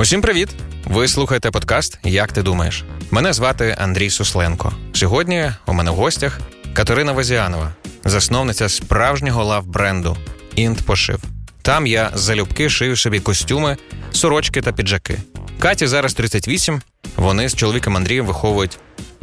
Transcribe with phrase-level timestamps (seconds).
[0.00, 0.48] Усім привіт!
[0.84, 2.84] Ви слухаєте подкаст Як ти думаєш?
[3.10, 4.72] Мене звати Андрій Сусленко.
[4.92, 6.40] Сьогодні у мене в гостях
[6.74, 7.74] Катерина Возіанова,
[8.04, 10.16] засновниця справжнього лав-бренду
[10.56, 11.22] Інт Пошив.
[11.62, 13.76] Там я залюбки шию собі костюми,
[14.12, 15.18] сорочки та піджаки.
[15.58, 16.80] Каті зараз 38.
[17.16, 18.78] Вони з чоловіком Андрієм виховують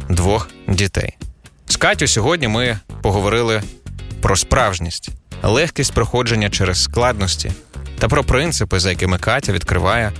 [0.08, 1.16] двох дітей.
[1.66, 3.62] З Катю сьогодні ми поговорили
[4.20, 5.08] про справжність,
[5.42, 7.52] легкість проходження через складності
[7.98, 10.12] та про принципи, за якими Катя відкриває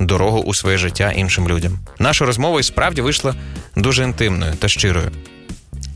[0.00, 1.78] дорогу у своє життя іншим людям.
[1.98, 3.34] Наша розмова і справді вийшла
[3.76, 5.10] дуже інтимною та щирою.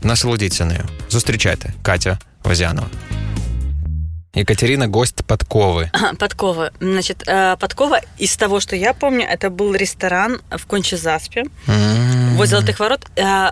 [0.03, 0.83] Насолодіться нею.
[1.09, 2.87] Зустрічайте Катя Возянова.
[4.33, 5.89] Екатерина гость подковы.
[6.19, 6.71] Подкова.
[6.79, 12.35] Значит, э, подкова из того, что я помню, это был ресторан в Кончезаспе, М-м-м.
[12.37, 13.05] возле Золотых ворот.
[13.17, 13.51] Э,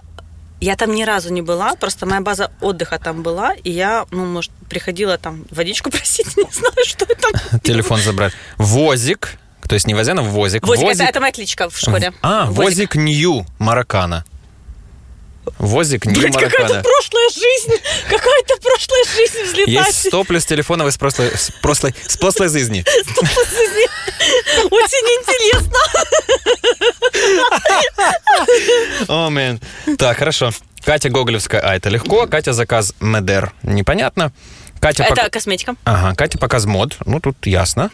[0.62, 4.26] Я там ни разу не была, просто моя база отдыха там была, и я, ну,
[4.26, 7.60] может, приходила там водичку просить, не знаю, что я там.
[7.60, 8.34] Телефон забрать.
[8.58, 9.38] Возик.
[9.71, 10.67] то есть не Возянов, Возик.
[10.67, 12.13] Возик, Это, это моя кличка в школе.
[12.23, 14.25] А, Возик Нью Маракана.
[15.61, 16.83] Возик Нью Блядь, какая-то Маракана.
[16.83, 19.87] прошлая жизнь, какая-то прошлая жизнь взлетает.
[19.87, 22.85] Есть 100 плюс телефонов из прошлой, с прошлой, с прошлой жизни.
[24.73, 25.79] Очень интересно.
[29.07, 29.61] О, мен.
[29.99, 30.51] Так, хорошо.
[30.85, 32.27] Катя Гоголевская, а, это легко.
[32.27, 34.33] Катя заказ Медер, непонятно.
[34.81, 35.77] Катя Это пок- косметика.
[35.85, 37.91] Ага, Катя показ мод, ну тут ясно.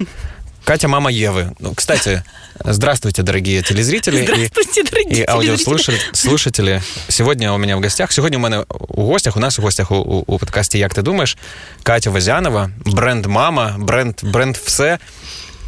[0.65, 1.51] Катя мама Евы.
[1.59, 2.23] Ну, кстати,
[2.63, 4.19] здравствуйте, дорогие телезрители.
[4.21, 5.97] и- Здравствуйте, дорогие И телезрители.
[6.05, 6.81] аудиослушатели.
[7.09, 9.95] Сегодня у меня в гостях, сегодня у мене у гостях, у нас у гостях у,
[9.95, 11.37] у, у подкасті Як ти думаєш?
[11.83, 14.99] Катя Возянова, бренд Мама, бренд, бренд все.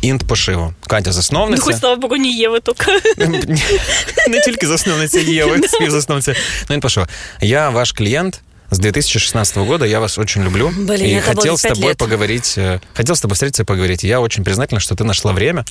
[0.01, 0.73] Інт пошиву.
[0.87, 1.63] Катя Ну, засновниця.
[1.63, 2.85] хоть, слава богу, не Ева только.
[4.29, 6.33] Не тільки засновниця Єви, співзасновниця.
[6.69, 7.07] Ну, Інт пошива.
[7.41, 8.41] Я ваш клієнт.
[8.70, 10.70] с 2016 года я вас очень люблю.
[10.70, 11.98] Блин, и хотел с тобой лет.
[11.98, 12.54] поговорить.
[12.56, 14.02] э, Хотел с тобой встретиться и поговорить.
[14.04, 15.64] Я очень признательна, что ты нашла время.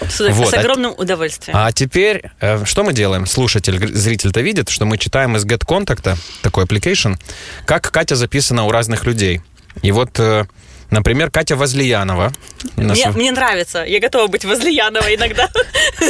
[0.00, 1.56] С Вот, с а- огромным удовольствием.
[1.56, 3.26] А теперь, э, что мы делаем?
[3.26, 7.16] Слушатель, зритель-то видит, что мы читаем из GetContact, такой application,
[7.64, 9.40] как Катя записана у разных людей.
[9.82, 10.46] И вот, э,
[10.92, 12.32] например, Катя Возлиянова.
[12.76, 13.82] Мне, мне нравится.
[13.84, 15.48] Я готова быть возле Янова иногда.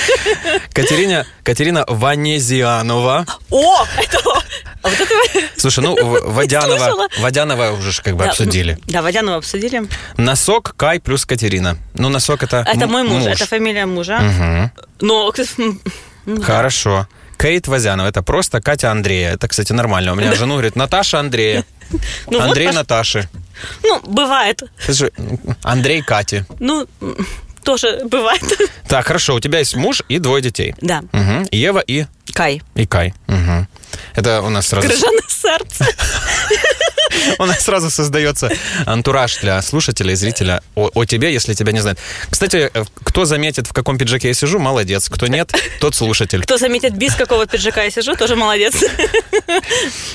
[0.72, 3.24] Катерина, Катерина Ванезианова.
[3.50, 4.18] О, это...
[4.82, 5.14] Вот это...
[5.56, 7.08] Слушай, ну, Водянова?
[7.20, 8.78] Водянова уже как бы Да, обсудили.
[8.86, 9.84] Да, Водянова обсудили.
[10.16, 11.78] Носок, Кай плюс Катерина.
[11.94, 14.18] Ну, носок это Это мой муж, это фамилия мужа.
[14.18, 14.72] Мгм.
[15.00, 15.32] Но...
[16.26, 16.42] ну.
[16.42, 17.06] Хорошо.
[17.38, 18.08] Кейт Возянова.
[18.08, 19.32] Это просто Катя Андрея.
[19.32, 20.12] Это, кстати, нормально.
[20.12, 21.64] У меня жена говорит, Наташа Андрея.
[22.30, 23.28] Ну, Андрей Наташи.
[23.82, 24.62] Ну, бывает.
[24.88, 25.12] Же
[25.62, 26.44] Андрей Кати.
[26.58, 26.86] Ну,
[27.62, 28.42] тоже бывает.
[28.88, 30.74] Так, хорошо, у тебя есть муж и двое детей.
[30.82, 31.02] Да.
[31.12, 31.46] Мгм.
[31.50, 32.04] Ева и,
[32.34, 32.60] Кай.
[32.74, 33.14] и Кай.
[33.26, 33.66] Мгм.
[34.14, 34.86] Это у нас сразу...
[34.86, 35.86] Крыжане сердце.
[37.38, 38.50] У нас сразу создается
[38.86, 41.98] антураж для слушателя и зрителя о, о тебе, если тебя не знают.
[42.30, 45.08] Кстати, э, кто заметит, в каком пиджаке я сижу, молодец.
[45.08, 46.42] Кто нет, тот слушатель.
[46.42, 48.74] Кто заметит, без какого пиджака я сижу, тоже молодец.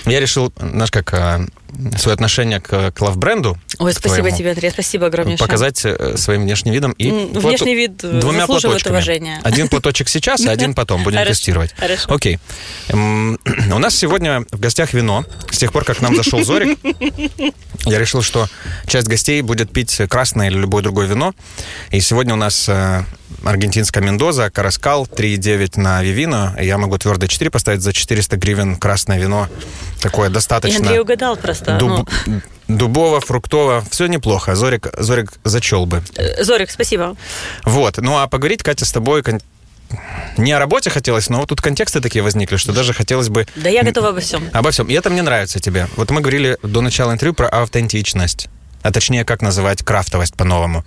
[0.06, 1.48] Я решил, знаешь, как э,
[1.98, 5.46] свое отношение к, к лав-бренду Ой, спасибо твоему тебе, Андрей, спасибо огромнейшее.
[5.46, 8.94] показать э, своим внешним видом и М, плату- внешний вид, э, двумя платочками.
[8.94, 9.40] уважения.
[9.44, 11.04] Один платочек сейчас, а один потом.
[11.04, 11.74] Будем Хорошо, тестировать.
[11.78, 12.14] хорошо.
[12.14, 12.40] Окей.
[12.92, 12.96] У
[13.80, 15.26] нас сегодня в гостях вино.
[15.52, 16.78] С тех пор, как к нам зашел Зорик,
[17.86, 18.48] я решил, что
[18.88, 21.34] часть гостей будет пить красное или любое другое вино.
[21.92, 23.04] И сегодня у нас э,
[23.44, 26.56] аргентинская Мендоза, Караскал, 3,9 на Вивино.
[26.60, 29.48] Я могу твердо 4 поставить за 400 гривен красное вино.
[30.02, 30.80] Такое достаточно...
[30.80, 31.78] Андрей угадал просто.
[31.78, 32.10] Дуб-
[32.68, 34.56] Дубово, фруктово, все неплохо.
[34.56, 36.04] Зорик, Зорик зачел бы.
[36.18, 37.16] Ну, э, Зорик, спасибо.
[37.64, 37.98] Вот.
[37.98, 39.24] Ну а поговорить, Катя, с тобой
[40.38, 43.70] не о работе хотелось, но вот тут контексты такие возникли, что даже хотелось бы Да
[43.70, 44.50] я готова обо всем.
[44.52, 44.88] обо всем.
[44.88, 45.88] И это мне нравится тебе.
[45.96, 48.50] Вот мы говорили до начала интервью про аутентичность.
[48.84, 50.84] А точнее, как называть крафтовость по-новому.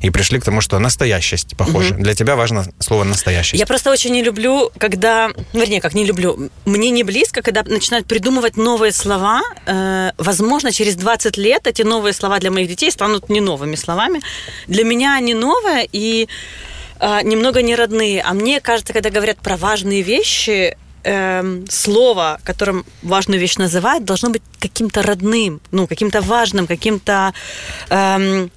[0.00, 1.94] И пришли к тому, что настоящесть, похоже.
[1.94, 3.58] Для тебя важно слово настоящесть.
[3.58, 5.30] Я просто очень не люблю, когда...
[5.52, 6.50] Вернее, как не люблю.
[6.64, 9.42] Мне не близко, когда начинают придумывать новые слова.
[9.66, 14.20] Э, возможно, через 20 лет эти новые слова для моих детей станут не новыми словами.
[14.68, 16.28] Для меня они новые и
[17.00, 18.22] э, немного не родные.
[18.22, 20.76] А мне кажется, когда говорят про важные вещи,
[21.08, 27.32] эм, слово, которым важную вещь называют, должно быть каким-то родным, ну, каким-то важным, каким-то
[27.90, 28.50] эм,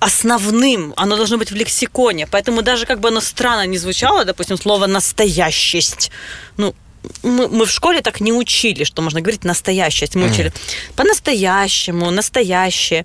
[0.00, 2.26] основным, оно должно быть в лексиконе.
[2.26, 6.10] Поэтому даже как бы оно странно не звучало, допустим, слово настоящесть.
[6.56, 6.74] Ну,
[7.22, 10.14] мы, мы в школе так не учили, что можно говорить настоящесть.
[10.14, 10.52] Мы учили
[10.96, 13.04] по-настоящему, настоящее.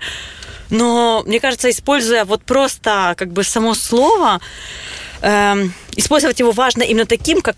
[0.69, 4.39] Но, мне кажется, используя вот просто как бы само слово,
[5.21, 7.55] эм, использовать его важно именно таким, как,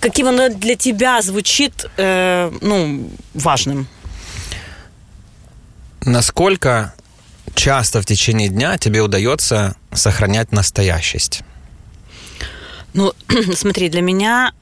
[0.00, 3.86] каким оно для тебя звучит, э, ну, важным.
[6.04, 6.94] Насколько
[7.54, 11.42] часто в течение дня тебе удается сохранять настоящесть?
[12.94, 13.12] Ну,
[13.54, 14.52] смотри, для меня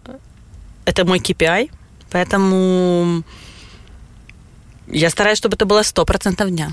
[0.85, 1.71] это мой KPI,
[2.11, 3.23] поэтому
[4.87, 6.73] я стараюсь, чтобы это было 100% дня.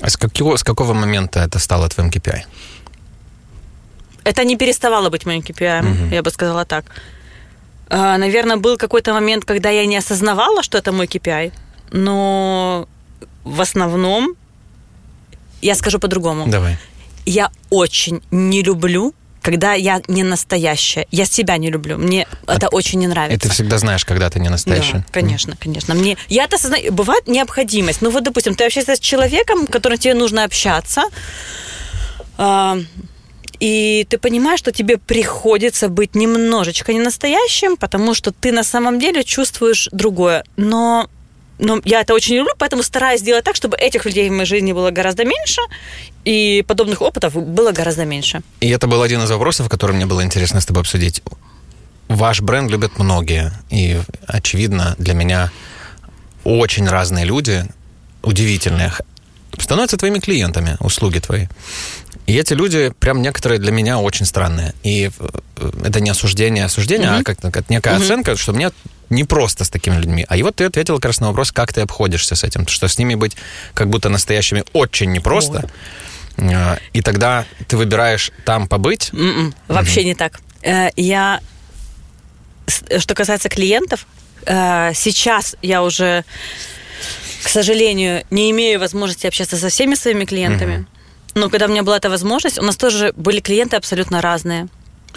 [0.00, 2.42] А с какого, с какого момента это стало твоим KPI?
[4.24, 6.14] Это не переставало быть моим KPI, угу.
[6.14, 6.84] я бы сказала так.
[7.96, 11.52] А, наверное, был какой-то момент, когда я не осознавала, что это мой KPI,
[11.92, 12.88] но
[13.44, 14.34] в основном
[15.62, 16.48] я скажу по-другому.
[16.48, 16.76] Давай.
[17.24, 21.06] Я очень не люблю когда я не настоящая.
[21.10, 21.98] Я себя не люблю.
[21.98, 23.36] Мне а это очень не нравится.
[23.36, 24.98] И ты всегда знаешь, когда ты не настоящая.
[24.98, 25.94] Да, конечно, конечно.
[25.94, 26.90] Мне я это осознаю.
[26.94, 28.00] Бывает необходимость.
[28.00, 31.02] Ну вот, допустим, ты общаешься с человеком, которым тебе нужно общаться,
[32.38, 32.84] э,
[33.60, 38.98] и ты понимаешь, что тебе приходится быть немножечко не настоящим, потому что ты на самом
[38.98, 40.44] деле чувствуешь другое.
[40.56, 41.08] Но
[41.58, 44.72] но я это очень люблю, поэтому стараюсь сделать так, чтобы этих людей в моей жизни
[44.72, 45.60] было гораздо меньше,
[46.24, 48.42] и подобных опытов было гораздо меньше.
[48.60, 51.22] И это был один из вопросов, который мне было интересно с тобой обсудить.
[52.08, 55.52] Ваш бренд любят многие, и, очевидно, для меня
[56.42, 57.64] очень разные люди,
[58.22, 58.92] удивительные,
[59.58, 61.46] становятся твоими клиентами, услуги твои.
[62.26, 64.74] И эти люди, прям некоторые для меня очень странные.
[64.82, 67.20] И э, это не осуждение, осуждение, mm-hmm.
[67.20, 68.02] а как, как некая mm-hmm.
[68.04, 68.70] оценка, что мне
[69.10, 70.24] не просто с такими людьми.
[70.28, 72.66] А и вот ты ответил как раз на вопрос, как ты обходишься с этим.
[72.66, 73.36] Что с ними быть
[73.74, 75.68] как будто настоящими очень непросто.
[76.38, 76.78] Ой.
[76.92, 79.10] И тогда ты выбираешь там побыть?
[79.12, 80.04] Mm-mm, м-м, вообще mm-hmm.
[80.04, 80.40] не так.
[80.62, 81.40] Э, я,
[82.66, 84.06] что касается клиентов,
[84.46, 86.24] э, сейчас я уже,
[87.44, 90.74] к сожалению, не имею возможности общаться со всеми своими клиентами.
[90.74, 90.86] Mm-hmm.
[91.34, 94.68] Но когда у меня была эта возможность, у нас тоже были клиенты абсолютно разные.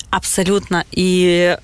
[0.10, 0.86] Абсолютно.
[0.92, 1.58] И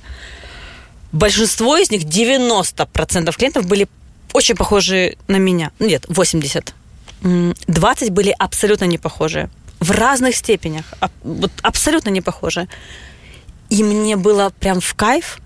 [1.11, 3.87] большинство из них, 90% клиентов были
[4.33, 5.71] очень похожи на меня.
[5.79, 6.73] Нет, 80.
[7.21, 9.49] 20 были абсолютно не похожи.
[9.79, 10.85] В разных степенях.
[11.23, 12.67] Вот абсолютно не похожи.
[13.69, 15.39] И мне было прям в кайф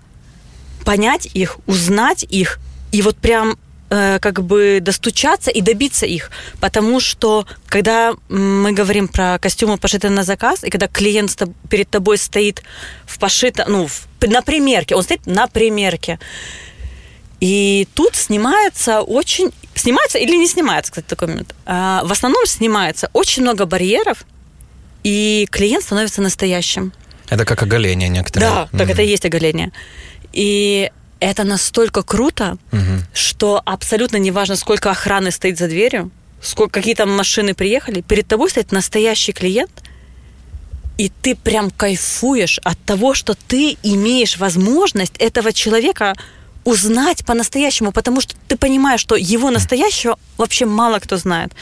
[0.84, 2.58] понять их, узнать их.
[2.92, 3.58] И вот прям
[3.90, 6.30] э, как бы достучаться и добиться их.
[6.60, 12.18] Потому что, когда мы говорим про костюмы, пошитые на заказ, и когда клиент перед тобой
[12.18, 12.62] стоит
[13.06, 16.18] в пошито, ну, в, на примерке, он стоит на примерке,
[17.40, 19.52] и тут снимается очень...
[19.74, 21.54] Снимается или не снимается, кстати, такой момент?
[21.64, 24.24] А, в основном снимается очень много барьеров,
[25.04, 26.92] и клиент становится настоящим.
[27.28, 28.50] Это как оголение некоторые.
[28.50, 28.92] Да, так mm-hmm.
[28.92, 29.72] это и есть оголение.
[30.32, 33.02] И это настолько круто, угу.
[33.12, 36.10] что абсолютно неважно, сколько охраны стоит за дверью,
[36.40, 39.70] сколько, какие там машины приехали, перед тобой стоит настоящий клиент,
[40.96, 46.14] и ты прям кайфуешь от того, что ты имеешь возможность этого человека
[46.64, 51.52] узнать по-настоящему, потому что ты понимаешь, что его настоящего вообще мало кто знает.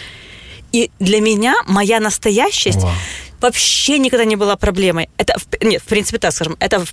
[0.72, 2.92] И для меня моя настоящесть Вау.
[3.40, 5.08] вообще никогда не была проблемой.
[5.16, 6.84] Это, нет, в принципе, так скажем, это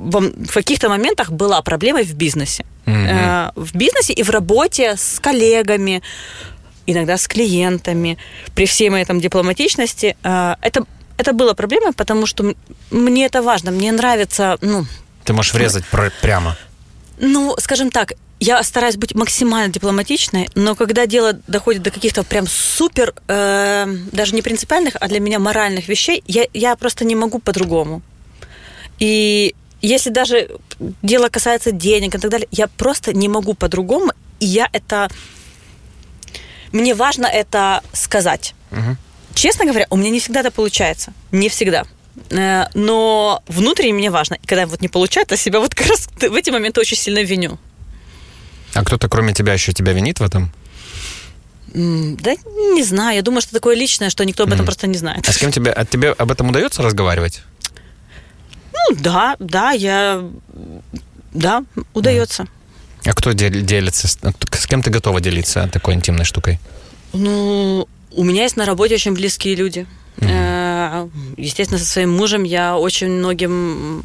[0.00, 2.64] в каких-то моментах была проблемой в бизнесе.
[2.86, 3.52] Mm-hmm.
[3.56, 6.02] В бизнесе и в работе с коллегами,
[6.86, 8.18] иногда с клиентами.
[8.54, 10.84] При всей моей там дипломатичности э, это,
[11.16, 12.54] это было проблемой, потому что
[12.90, 14.58] мне это важно, мне нравится...
[14.60, 14.86] Ну,
[15.24, 16.56] Ты можешь врезать про- прямо.
[17.18, 22.46] Ну, скажем так, я стараюсь быть максимально дипломатичной, но когда дело доходит до каких-то прям
[22.46, 27.38] супер, э, даже не принципиальных, а для меня моральных вещей, я, я просто не могу
[27.38, 28.00] по-другому.
[28.98, 30.50] И если даже
[31.02, 35.08] дело касается денег и так далее, я просто не могу по-другому, и я это...
[36.72, 38.54] Мне важно это сказать.
[38.70, 38.96] Угу.
[39.34, 41.12] Честно говоря, у меня не всегда это получается.
[41.32, 41.84] Не всегда.
[42.30, 44.34] Э, но внутренне мне важно.
[44.34, 47.58] И когда вот не получается, себя вот как раз в эти моменты очень сильно виню.
[48.74, 50.52] А кто-то кроме тебя еще тебя винит в этом?
[51.72, 52.34] Да
[52.74, 53.16] не знаю.
[53.16, 54.66] Я думаю, что такое личное, что никто об этом mm.
[54.66, 55.28] просто не знает.
[55.28, 57.42] А с кем тебе, а тебе об этом удается разговаривать?
[59.00, 60.22] Ну, да, да, я...
[61.32, 61.64] Да,
[61.94, 62.46] удается.
[63.04, 64.08] А кто делится?
[64.08, 66.58] С кем ты готова делиться такой интимной штукой?
[67.12, 69.86] Ну, у меня есть на работе очень близкие люди.
[70.18, 71.10] Mm-hmm.
[71.38, 74.04] Естественно, со своим мужем я очень многим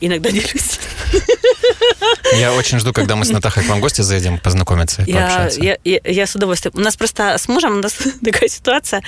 [0.00, 0.80] иногда делюсь.
[2.38, 5.26] Я очень жду, когда мы с Натахой к вам в гости заедем познакомиться и я,
[5.26, 5.60] пообщаться.
[5.60, 6.72] Я, я, я с удовольствием.
[6.76, 9.02] У нас просто с мужем у нас такая ситуация.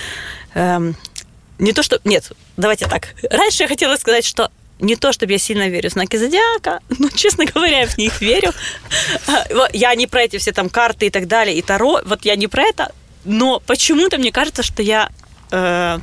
[0.54, 0.96] Эм,
[1.62, 2.00] не то, что...
[2.04, 3.14] Нет, давайте так.
[3.30, 4.50] Раньше я хотела сказать, что
[4.80, 8.20] не то, чтобы я сильно верю в знаки зодиака, но, честно говоря, я в них
[8.20, 8.52] верю.
[9.28, 12.34] А, я не про эти все там карты и так далее, и Таро, вот я
[12.34, 12.92] не про это,
[13.24, 15.08] но почему-то мне кажется, что я
[15.52, 15.98] э,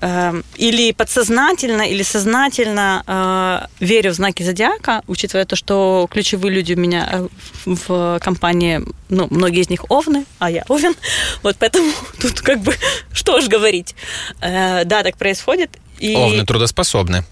[0.00, 6.78] или подсознательно, или сознательно э, верю в знаки зодиака, учитывая то, что ключевые люди у
[6.78, 7.28] меня э,
[7.64, 10.94] в компании, ну, многие из них овны, а я овен.
[11.42, 12.74] Вот поэтому тут как бы
[13.12, 13.94] что ж говорить.
[14.40, 15.78] Э, да, так происходит.
[15.98, 16.14] И...
[16.14, 17.24] Овны трудоспособны.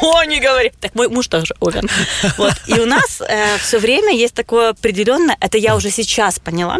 [0.00, 0.72] О, не говори.
[0.80, 1.88] Так мой муж тоже овен.
[2.36, 2.54] Вот.
[2.66, 6.76] И у нас э, все время есть такое определенное, это я уже сейчас поняла,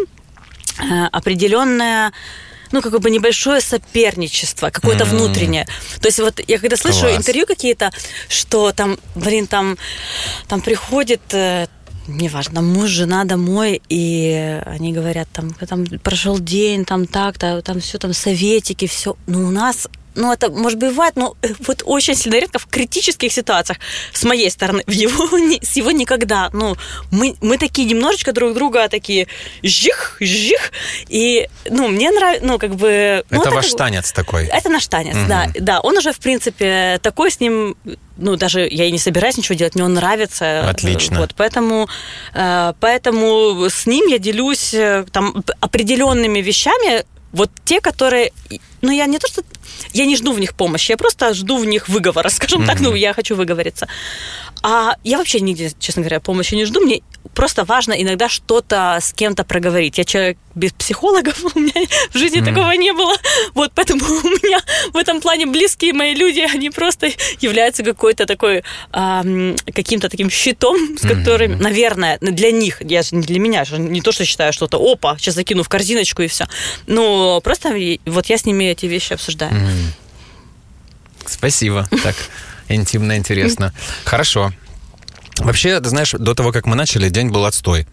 [0.79, 2.13] э, определенное
[2.73, 5.11] ну, как бы небольшое соперничество, какое-то mm-hmm.
[5.11, 5.67] внутреннее.
[6.01, 7.17] То есть вот я когда слышу Класс.
[7.17, 7.91] интервью какие-то,
[8.29, 9.77] что там, блин, там,
[10.49, 11.67] там приходит э,
[12.09, 17.99] неважно, муж, жена домой, и они говорят, там, там прошел день, там так-то, там все,
[17.99, 19.17] там советики, все.
[19.27, 23.33] Но у нас ну, это, может, бывает, но э, вот очень сильно редко в критических
[23.33, 23.79] ситуациях
[24.13, 24.83] с моей стороны.
[24.87, 25.29] В его,
[25.63, 26.51] с его никогда.
[26.53, 26.77] Ну,
[27.11, 29.29] мы, мы такие немножечко друг друга такие
[29.63, 30.73] жих, жих.
[31.09, 33.25] И, ну, мне нравится, ну, как бы...
[33.31, 34.47] Ну, это, это ваш как, танец такой.
[34.47, 35.29] Это наш танец, угу.
[35.29, 35.47] да.
[35.59, 37.77] Да, он уже, в принципе, такой с ним
[38.21, 40.69] ну, даже я и не собираюсь ничего делать, мне он нравится.
[40.69, 41.21] Отлично.
[41.21, 41.89] Вот, поэтому,
[42.35, 48.33] э, поэтому с ним я делюсь э, там определенными вещами, вот те, которые...
[48.81, 49.43] Ну, я не то, что...
[49.93, 52.67] Я не жду в них помощи, я просто жду в них выговора, скажем mm-hmm.
[52.67, 53.89] так, ну, я хочу выговориться.
[54.63, 56.81] А я вообще нигде, честно говоря, помощи не жду.
[56.81, 57.03] Мне
[57.35, 59.99] просто важно иногда что-то с кем-то проговорить.
[59.99, 62.45] Я человек без психологов, у меня в жизни mm.
[62.45, 63.15] такого не было.
[63.55, 64.61] Вот поэтому у меня
[64.93, 67.11] в этом плане близкие мои люди, они просто
[67.41, 69.23] являются какой-то такой, а,
[69.73, 71.63] каким-то таким щитом, с которым, mm-hmm.
[71.63, 75.35] наверное, для них, я же не для меня, не то, что считаю что-то, опа, сейчас
[75.35, 76.47] закину в корзиночку и все.
[76.87, 77.75] Но просто
[78.07, 79.53] вот я с ними эти вещи обсуждаю.
[81.27, 81.89] Спасибо.
[82.03, 82.17] Так
[82.69, 83.73] интимно интересно.
[84.05, 84.53] Хорошо.
[85.39, 87.87] Вообще, ты знаешь, до того, как мы начали, день был отстой.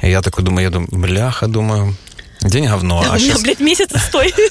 [0.00, 1.96] И я такой думаю, я думаю, бляха, думаю,
[2.42, 3.02] день говно.
[3.02, 3.42] А, а сейчас...
[3.42, 4.34] блядь, месяц отстой.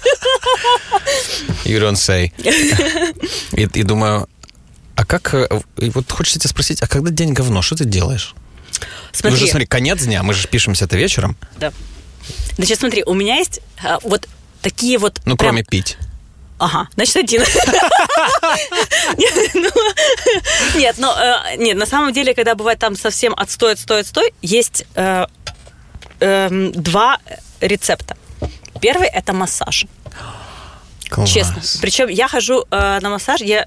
[1.66, 2.32] You don't say.
[3.54, 4.28] И, и думаю,
[4.96, 5.34] а как...
[5.34, 8.36] Э, и вот хочется тебя спросить, а когда день говно, что ты делаешь?
[9.12, 9.38] Смотри.
[9.38, 11.38] Уже, смотри, конец дня, мы же пишемся это вечером.
[11.60, 11.72] Да.
[12.56, 14.28] Значит, смотри, у меня есть а, вот
[14.62, 15.22] такие вот...
[15.26, 15.50] Ну, прям...
[15.50, 15.98] кроме пить.
[16.62, 17.44] Ага, значит, один.
[19.54, 19.70] Ну,
[20.80, 24.86] нет, но э, нет, на самом деле, когда бывает там совсем отстой, отстой, отстой, есть
[24.96, 25.26] э,
[26.20, 27.18] эм, два
[27.62, 28.16] рецепта.
[28.80, 29.86] Первый– это массаж.
[31.26, 31.62] Честно.
[31.82, 33.66] Причем я хожу э, на массаж, я,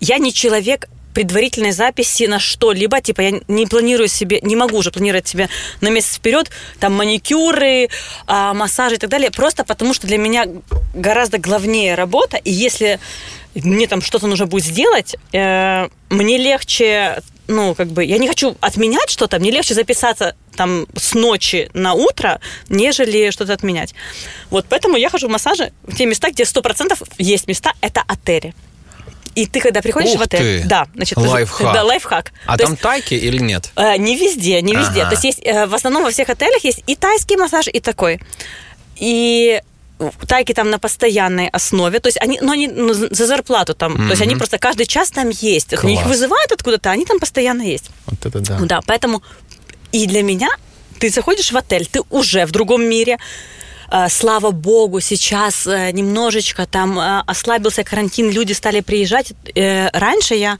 [0.00, 3.00] я не человек предварительной записи на что-либо.
[3.00, 5.48] Типа я не планирую себе, не могу уже планировать себе
[5.80, 7.88] на месяц вперед там маникюры,
[8.26, 9.30] а, массажи и так далее.
[9.30, 10.46] Просто потому что для меня
[10.94, 12.36] гораздо главнее работа.
[12.36, 13.00] И если
[13.54, 18.56] мне там что-то нужно будет сделать, э, мне легче ну, как бы, я не хочу
[18.60, 23.94] отменять что-то, мне легче записаться там с ночи на утро, нежели что-то отменять.
[24.50, 28.54] Вот поэтому я хожу в массажи в те места, где 100% есть места, это отели.
[29.34, 30.62] И ты, когда приходишь Ух в отель...
[30.62, 30.68] Ты.
[30.68, 31.18] Да, значит...
[31.18, 31.74] Лайфхак.
[31.74, 32.32] Да, лайфхак.
[32.46, 33.70] А То там есть, тайки или нет?
[33.76, 35.02] Э, не везде, не везде.
[35.02, 35.10] Ага.
[35.10, 38.20] То есть, есть э, в основном во всех отелях есть и тайский массаж, и такой.
[38.96, 39.60] И
[40.26, 44.04] тайки там на постоянной основе, то есть они, ну, они ну, за зарплату там, mm-hmm.
[44.04, 45.84] то есть они просто каждый час там есть, Класс.
[45.92, 47.90] их вызывают откуда-то, они там постоянно есть.
[48.06, 48.58] Вот это да.
[48.60, 49.22] Да, поэтому
[49.92, 50.48] и для меня
[50.98, 53.18] ты заходишь в отель, ты уже в другом мире,
[54.08, 59.32] слава богу, сейчас э, немножечко там э, ослабился карантин, люди стали приезжать.
[59.54, 60.58] Раньше я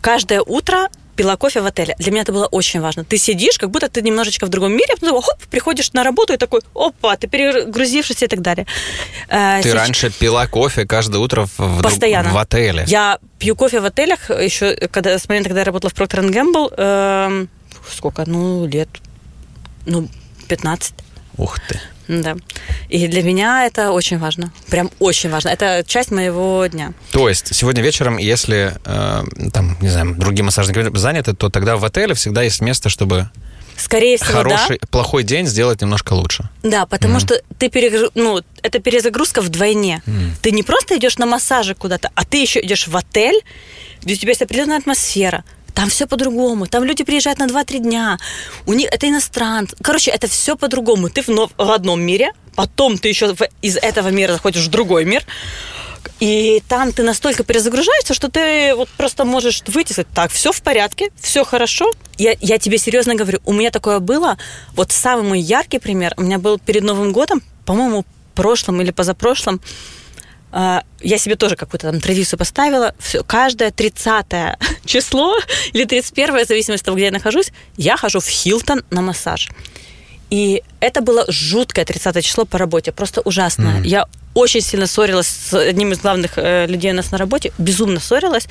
[0.00, 1.96] каждое утро пила кофе в отеле.
[1.98, 3.04] Для меня это было очень важно.
[3.04, 6.32] Ты сидишь, как будто ты немножечко в другом мире, а потом хоп, приходишь на работу
[6.32, 8.66] и такой, опа, ты перегрузившийся и так далее.
[9.28, 9.74] Ты Сейчас...
[9.74, 12.30] раньше пила кофе каждое утро в, Постоянно.
[12.30, 12.84] в отеле?
[12.86, 16.72] Я пью кофе в отелях еще когда, с момента, когда я работала в Procter Gamble,
[16.76, 17.46] э,
[17.92, 18.88] сколько, ну, лет,
[19.86, 20.08] ну,
[20.46, 20.94] 15.
[21.36, 21.80] Ух ты.
[22.08, 22.36] Да.
[22.88, 24.50] И для меня это очень важно.
[24.68, 25.50] Прям очень важно.
[25.50, 26.92] Это часть моего дня.
[27.12, 31.84] То есть сегодня вечером, если э, там, не знаю, другие массажные заняты, то тогда в
[31.84, 33.30] отеле всегда есть место, чтобы
[33.78, 34.86] Скорее всего, хороший, да.
[34.90, 36.48] плохой день сделать немножко лучше.
[36.64, 37.20] Да, потому mm.
[37.20, 38.10] что ты перегруз...
[38.14, 40.02] ну, это перезагрузка вдвойне.
[40.04, 40.30] Mm.
[40.42, 43.40] Ты не просто идешь на массажи куда-то, а ты еще идешь в отель,
[44.02, 45.44] где у тебя есть определенная атмосфера.
[45.78, 46.66] Там все по-другому.
[46.66, 48.18] Там люди приезжают на 2-3 дня.
[48.66, 49.76] У них это иностранцы.
[49.80, 51.08] Короче, это все по-другому.
[51.08, 51.52] Ты в, нов...
[51.56, 53.32] в одном мире, потом ты еще
[53.62, 55.24] из этого мира заходишь в другой мир.
[56.18, 61.12] И там ты настолько перезагружаешься, что ты вот просто можешь выйти так, все в порядке,
[61.20, 61.88] все хорошо.
[62.16, 64.36] Я, я тебе серьезно говорю, у меня такое было,
[64.74, 68.04] вот самый мой яркий пример, у меня был перед Новым годом, по-моему,
[68.34, 69.60] прошлым или позапрошлым,
[70.52, 72.94] я себе тоже какую-то там традицию поставила.
[72.98, 74.26] Все, каждое 30
[74.84, 75.36] число
[75.72, 79.48] или 31 в зависимости от того, где я нахожусь, я хожу в Хилтон на массаж.
[80.30, 83.78] И это было жуткое 30 число по работе, просто ужасно.
[83.78, 83.86] Mm.
[83.86, 87.98] Я очень сильно ссорилась с одним из главных э, людей у нас на работе, безумно
[87.98, 88.46] ссорилась.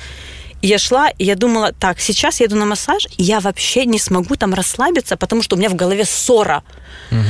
[0.60, 3.84] И я шла, и я думала, так, сейчас я еду на массаж, и я вообще
[3.86, 6.64] не смогу там расслабиться, потому что у меня в голове ссора.
[7.12, 7.20] Угу.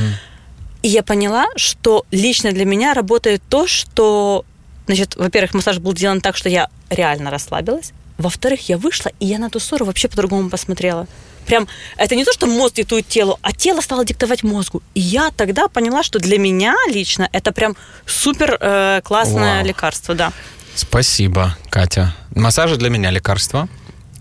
[0.81, 4.45] И я поняла, что лично для меня работает то, что,
[4.89, 7.91] значит, во-первых, массаж был сделан так, что я реально расслабилась.
[8.17, 11.07] Во-вторых, я вышла, и я на ту ссору вообще по-другому посмотрела
[11.49, 11.67] прям,
[11.97, 14.83] это не то, что мозг диктует телу, а тело стало диктовать мозгу.
[14.93, 19.65] И я тогда поняла, что для меня лично это прям супер э, классное Вау.
[19.65, 20.31] лекарство, да.
[20.75, 22.15] Спасибо, Катя.
[22.35, 23.67] Массажи для меня лекарство.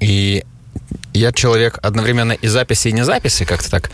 [0.01, 0.45] И
[1.19, 3.91] я человек одновременно и записи, и не записи, как-то так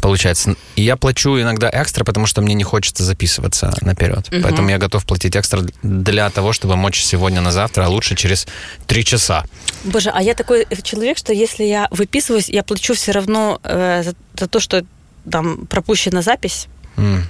[0.00, 0.56] получается.
[0.76, 4.28] И я плачу иногда экстра, потому что мне не хочется записываться наперед.
[4.30, 4.42] Угу.
[4.42, 8.46] Поэтому я готов платить экстра для того, чтобы мочь сегодня на завтра, а лучше через
[8.86, 9.44] три часа.
[9.84, 14.14] Боже, а я такой человек, что если я выписываюсь, я плачу все равно э, за,
[14.38, 14.84] за то, что
[15.30, 16.68] там пропущена запись.
[16.96, 17.22] Mm.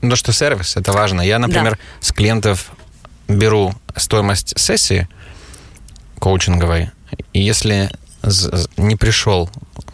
[0.00, 1.20] Ну, что сервис, это важно.
[1.20, 1.78] Я, например, да.
[2.00, 2.70] с клиентов
[3.26, 5.08] беру стоимость сессии
[6.18, 6.90] коучинговой,
[7.32, 7.90] и если
[8.76, 9.50] не пришел,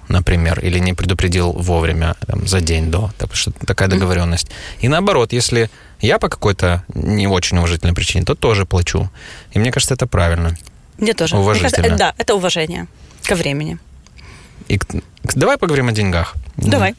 [0.09, 4.51] например, или не предупредил вовремя там, за день до, так что такая договоренность.
[4.81, 9.11] И наоборот, если я по какой-то не очень уважительной причине, то тоже плачу.
[9.53, 10.57] И мне кажется, это правильно.
[10.99, 11.37] Мне тоже.
[11.37, 11.71] Уважительно.
[11.71, 12.87] Мне кажется, да, это уважение
[13.25, 13.79] ко времени.
[14.69, 14.79] И
[15.35, 16.35] давай поговорим о деньгах.
[16.57, 16.95] Давай.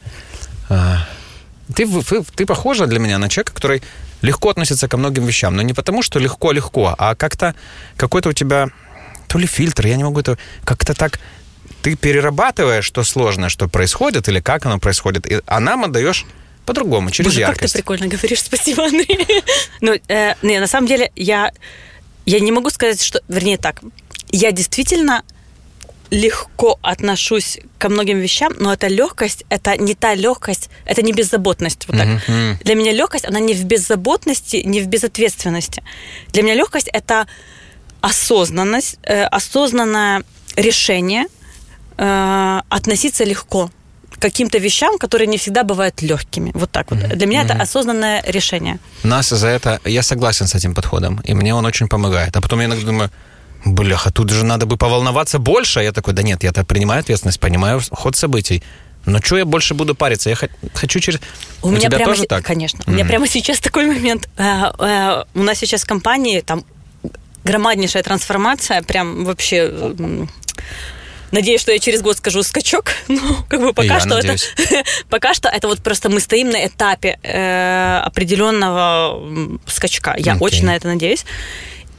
[0.68, 1.06] А,
[1.74, 3.82] ты, ты, ты похожа для меня на человека, который
[4.22, 7.54] легко относится ко многим вещам, но не потому, что легко-легко, а как-то
[7.96, 8.68] какой-то у тебя
[9.26, 10.38] то ли фильтр, я не могу это...
[10.64, 11.18] Как-то так
[11.82, 16.26] ты перерабатываешь что сложное, что происходит, или как оно происходит, и, а нам отдаешь
[16.64, 17.60] по-другому, через Боже, яркость.
[17.60, 19.26] как ты прикольно говоришь, спасибо, Андрей.
[19.80, 21.52] ну, э, не, на самом деле, я,
[22.24, 23.20] я не могу сказать, что...
[23.28, 23.82] Вернее, так,
[24.30, 25.22] я действительно
[26.10, 31.86] легко отношусь ко многим вещам, но эта легкость, это не та легкость, это не беззаботность.
[31.88, 32.06] Вот так.
[32.06, 32.64] Mm-hmm.
[32.64, 35.82] Для меня легкость, она не в беззаботности, не в безответственности.
[36.28, 37.26] Для меня легкость это
[38.00, 40.22] осознанность, э, осознанное
[40.56, 41.26] решение
[41.98, 43.70] э, относиться легко
[44.10, 46.50] к каким-то вещам, которые не всегда бывают легкими.
[46.54, 47.00] Вот так вот.
[47.00, 47.16] Mm-hmm.
[47.16, 47.54] Для меня mm-hmm.
[47.54, 48.78] это осознанное решение.
[49.02, 49.80] Нас за это...
[49.84, 52.36] Я согласен с этим подходом, и мне он очень помогает.
[52.36, 53.10] А потом я иногда думаю,
[53.64, 55.80] бляха, тут же надо бы поволноваться больше.
[55.80, 58.62] А я такой, да нет, я так принимаю ответственность, понимаю ход событий.
[59.04, 60.30] Но что я больше буду париться?
[60.30, 60.36] Я
[60.74, 61.20] хочу через...
[61.62, 62.26] У, у меня тебя прямо тоже с...
[62.26, 62.44] так?
[62.44, 62.78] Конечно.
[62.78, 62.90] Mm-hmm.
[62.90, 64.28] У меня прямо сейчас такой момент.
[64.38, 66.64] У нас сейчас в компании там
[67.46, 69.94] громаднейшая трансформация, прям вообще
[71.32, 72.92] Надеюсь, что я через год скажу скачок.
[73.08, 74.54] Ну, как бы пока я что надеюсь.
[74.56, 80.14] это пока что это вот просто мы стоим на этапе э, определенного скачка.
[80.16, 80.38] Я okay.
[80.40, 81.24] очень на это надеюсь.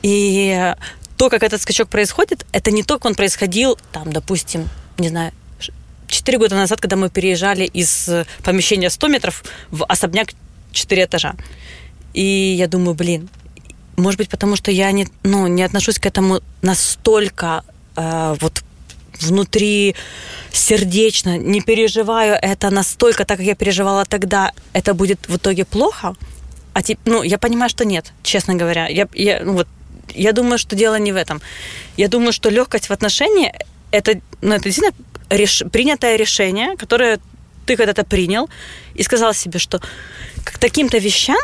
[0.02, 0.74] И
[1.18, 5.32] то, как этот скачок происходит, это не то, как он происходил, там, допустим, не знаю,
[6.08, 8.10] 4 года назад, когда мы переезжали из
[8.44, 10.30] помещения 100 метров в особняк
[10.72, 11.36] 4 этажа.
[12.14, 13.30] И я думаю, блин,
[13.98, 17.64] может быть, потому что я не, ну, не отношусь к этому настолько
[17.96, 18.64] э, вот
[19.20, 19.96] внутри
[20.52, 26.16] сердечно, не переживаю это настолько, так как я переживала тогда, это будет в итоге плохо.
[26.74, 28.88] А те, ну, я понимаю, что нет, честно говоря.
[28.88, 29.68] Я, я, ну, вот,
[30.14, 31.42] я думаю, что дело не в этом.
[31.98, 33.52] Я думаю, что легкость в отношении
[33.92, 34.96] это, ну, это действительно
[35.30, 37.20] реш, принятое решение, которое
[37.66, 38.48] ты когда-то принял
[38.94, 39.82] и сказал себе, что
[40.44, 41.40] к таким-то вещам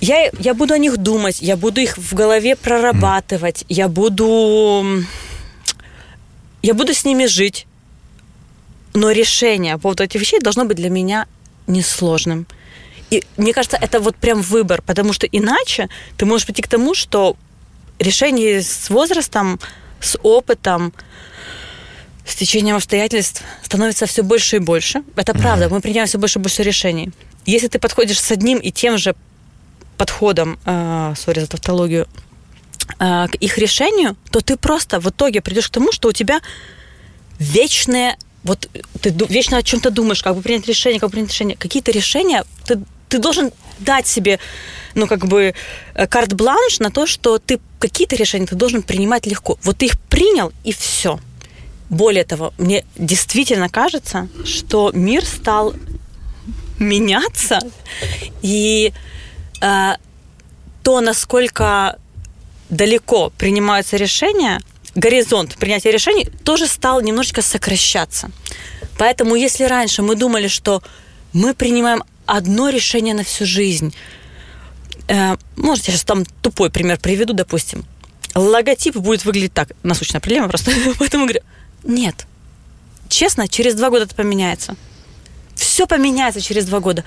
[0.00, 5.04] я, я буду о них думать, я буду их в голове прорабатывать, я буду...
[6.62, 7.66] Я буду с ними жить.
[8.92, 11.26] Но решение по поводу этих вещей должно быть для меня
[11.66, 12.46] несложным.
[13.10, 16.94] И мне кажется, это вот прям выбор, потому что иначе ты можешь прийти к тому,
[16.94, 17.36] что
[17.98, 19.60] решение с возрастом,
[20.00, 20.92] с опытом,
[22.24, 25.02] с течением обстоятельств становится все больше и больше.
[25.16, 27.10] Это правда, мы принимаем все больше и больше решений.
[27.46, 29.14] Если ты подходишь с одним и тем же
[30.00, 32.06] подходом, э, сори за тавтологию,
[32.98, 36.40] э, к их решению, то ты просто в итоге придешь к тому, что у тебя
[37.38, 38.68] вечное вот
[39.02, 41.56] ты вечно о чем-то думаешь, как бы принять решение, как бы принять решение.
[41.56, 42.78] Какие-то решения ты,
[43.10, 44.38] ты должен дать себе,
[44.94, 45.52] ну, как бы,
[45.94, 49.58] э, карт-бланш на то, что ты какие-то решения ты должен принимать легко.
[49.62, 51.18] Вот ты их принял, и все.
[51.90, 55.74] Более того, мне действительно кажется, что мир стал
[56.78, 57.58] меняться,
[58.42, 58.92] и
[59.60, 59.94] Э,
[60.82, 61.98] то, насколько
[62.70, 64.60] далеко принимаются решения,
[64.94, 68.30] горизонт принятия решений тоже стал немножечко сокращаться.
[68.98, 70.82] Поэтому если раньше мы думали, что
[71.32, 73.94] мы принимаем одно решение на всю жизнь,
[75.08, 77.84] э, может, я сейчас там тупой пример приведу, допустим,
[78.34, 81.40] логотип будет выглядеть так, насущная проблема просто, поэтому говорю,
[81.82, 82.26] нет,
[83.08, 84.76] честно, через два года это поменяется.
[85.54, 87.04] все поменяется через два года.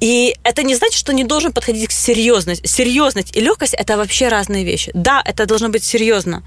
[0.00, 2.66] И это не значит, что не должен подходить к серьезности.
[2.66, 4.90] Серьезность и легкость это вообще разные вещи.
[4.94, 6.42] Да, это должно быть серьезно,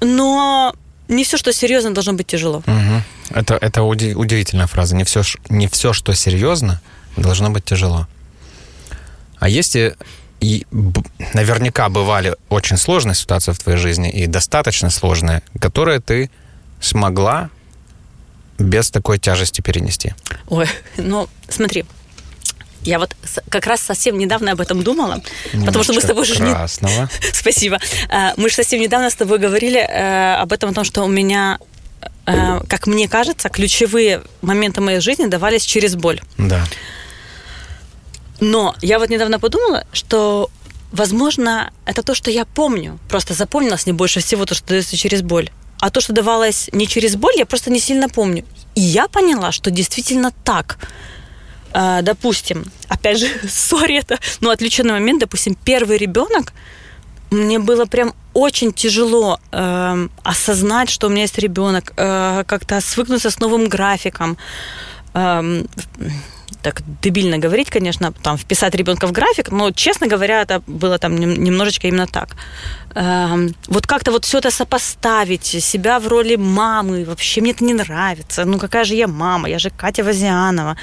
[0.00, 0.74] но
[1.08, 2.58] не все, что серьезно, должно быть тяжело.
[2.58, 3.02] Угу.
[3.30, 4.94] Это, это удивительная фраза.
[4.94, 6.80] Не все, не все, что серьезно,
[7.16, 8.06] должно быть тяжело.
[9.38, 9.76] А есть
[10.40, 10.66] и
[11.32, 16.30] наверняка бывали очень сложные ситуации в твоей жизни и достаточно сложные, которые ты
[16.80, 17.50] смогла
[18.58, 20.14] без такой тяжести перенести?
[20.48, 21.84] Ой, ну смотри,
[22.86, 23.14] я вот
[23.50, 25.22] как раз совсем недавно об этом думала,
[25.52, 26.54] Немножечко потому что мы с тобой же не...
[27.32, 27.78] Спасибо.
[28.08, 31.08] Э, мы же совсем недавно с тобой говорили э, об этом, о том, что у
[31.08, 31.58] меня,
[32.26, 36.20] э, как мне кажется, ключевые моменты моей жизни давались через боль.
[36.38, 36.64] Да.
[38.40, 40.50] Но я вот недавно подумала, что,
[40.92, 42.98] возможно, это то, что я помню.
[43.08, 45.50] Просто запомнилось не больше всего то, что дается через боль.
[45.80, 48.44] А то, что давалось не через боль, я просто не сильно помню.
[48.74, 50.78] И я поняла, что действительно так.
[51.78, 56.54] А, допустим, опять же, сори, это, ну, отвлеченный момент, допустим, первый ребенок,
[57.30, 63.30] мне было прям очень тяжело э, осознать, что у меня есть ребенок, э, как-то свыкнуться
[63.30, 64.38] с новым графиком.
[65.12, 65.64] Э,
[66.66, 71.16] так дебильно говорить, конечно, там вписать ребенка в график, но, честно говоря, это было там
[71.16, 72.30] немножечко именно так.
[72.96, 77.74] Эм, вот как-то вот все это сопоставить, себя в роли мамы, вообще мне это не
[77.74, 78.44] нравится.
[78.44, 80.76] Ну, какая же я мама, я же Катя Вазианова.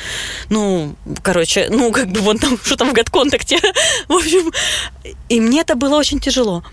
[0.50, 3.58] Ну, короче, ну, как бы вот там, что там в год-контакте.
[4.08, 4.54] в общем,
[5.30, 6.64] и мне это было очень тяжело.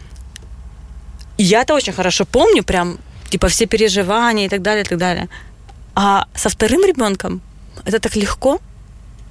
[1.36, 5.28] я это очень хорошо помню, прям, типа, все переживания и так далее, и так далее.
[5.94, 7.40] А со вторым ребенком
[7.84, 8.60] это так легко,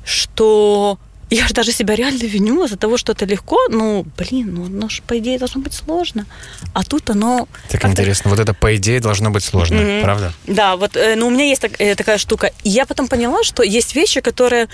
[0.03, 3.57] что я же даже себя реально виню из-за того, что это легко.
[3.69, 6.25] Ну, блин, ну оно же, по идее, должно быть сложно.
[6.73, 7.47] А тут оно...
[7.69, 10.01] Так интересно, вот это, по идее, должно быть сложно, mm-hmm.
[10.01, 10.33] правда?
[10.47, 12.51] Да, вот, э, ну, у меня есть так, э, такая штука.
[12.63, 14.69] И я потом поняла, что есть вещи, которые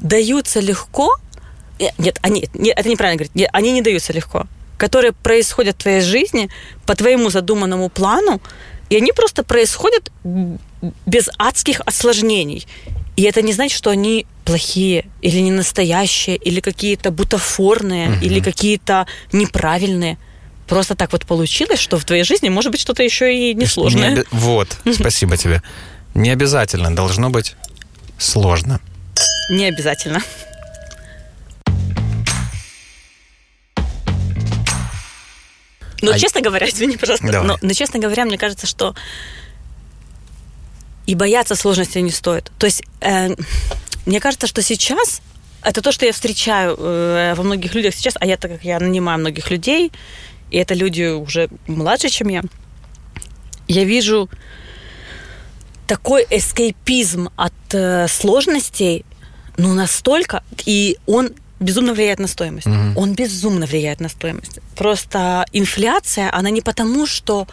[0.00, 1.16] даются легко.
[1.80, 3.34] Э, нет, они, нет это неправильно говорить.
[3.34, 4.46] Нет, они не даются легко.
[4.76, 6.48] Которые происходят в твоей жизни
[6.86, 8.40] по твоему задуманному плану,
[8.88, 10.12] и они просто происходят
[11.06, 12.66] без адских осложнений.
[13.18, 18.24] И это не значит, что они плохие или не настоящие, или какие-то бутафорные, угу.
[18.24, 20.18] или какие-то неправильные.
[20.68, 24.18] Просто так вот получилось, что в твоей жизни может быть что-то еще и несложное.
[24.18, 24.24] Не.
[24.30, 25.64] Вот, спасибо тебе.
[26.14, 27.56] Не обязательно, должно быть
[28.18, 28.78] сложно.
[29.50, 30.22] Не обязательно.
[36.02, 36.18] Но, а...
[36.20, 38.94] честно говоря, извини, пожалуйста, но, но, честно говоря, мне кажется, что
[41.08, 42.52] и бояться сложности не стоит.
[42.58, 43.34] То есть э,
[44.04, 45.22] мне кажется, что сейчас
[45.62, 48.78] это то, что я встречаю э, во многих людях сейчас, а я так как я
[48.78, 49.90] нанимаю многих людей,
[50.50, 52.42] и это люди уже младше, чем я,
[53.68, 54.28] я вижу
[55.86, 59.06] такой эскейпизм от э, сложностей,
[59.56, 62.66] ну настолько, и он безумно влияет на стоимость.
[62.66, 63.00] Угу.
[63.00, 64.58] Он безумно влияет на стоимость.
[64.76, 67.48] Просто инфляция, она не потому, что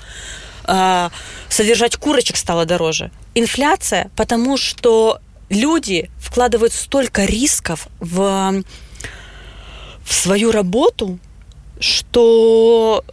[0.67, 1.10] э,
[1.49, 3.12] содержать курочек стало дороже.
[3.34, 8.63] Инфляция, потому что люди вкладывают столько рисков в,
[10.04, 11.19] в свою работу,
[11.80, 13.04] что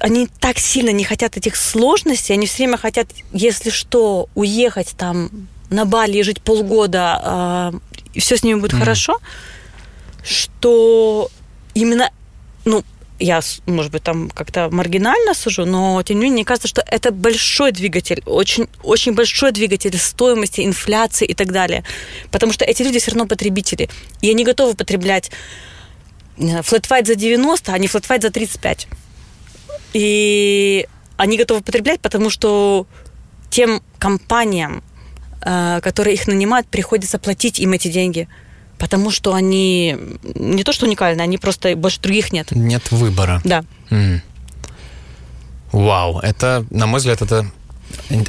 [0.00, 5.30] они так сильно не хотят этих сложностей, они все время хотят, если что, уехать там
[5.70, 7.78] на Бали и жить полгода, э,
[8.14, 9.18] и все с ними будет mm хорошо,
[10.22, 11.30] что
[11.74, 12.10] именно,
[12.64, 12.84] ну,
[13.18, 17.10] я, может быть, там как-то маргинально сужу, но тем не менее, мне кажется, что это
[17.10, 21.84] большой двигатель, очень, очень большой двигатель стоимости, инфляции и так далее.
[22.30, 23.88] Потому что эти люди все равно потребители.
[24.22, 25.30] И они готовы потреблять
[26.36, 28.88] флетфайт за 90, а не флетфайт за 35.
[29.94, 32.86] И они готовы потреблять, потому что
[33.50, 34.84] тем компаниям,
[35.42, 38.28] э, которые их нанимают, приходится платить им эти деньги–
[38.78, 39.96] потому что они
[40.34, 42.52] не то что уникальны, они просто больше других нет.
[42.52, 43.40] Нет выбора.
[43.44, 43.64] Да.
[43.90, 44.20] Mm.
[45.72, 47.46] Вау, это, на мой взгляд, это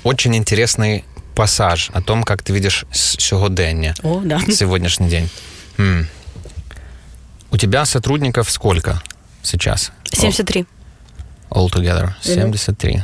[0.04, 4.40] очень интересный пассаж о том, как ты видишь сьогодення, о, да.
[4.52, 5.30] сегодняшний день.
[5.78, 6.06] Mm.
[7.52, 9.02] У тебя сотрудников сколько
[9.42, 9.92] сейчас?
[10.12, 10.66] 73.
[11.50, 12.12] All together.
[12.22, 13.04] 73.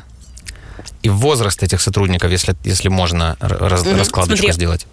[1.04, 3.98] И возраст этих сотрудников, если, если можно раз, mm-hmm.
[3.98, 4.88] раскладочку Смотри, сделать.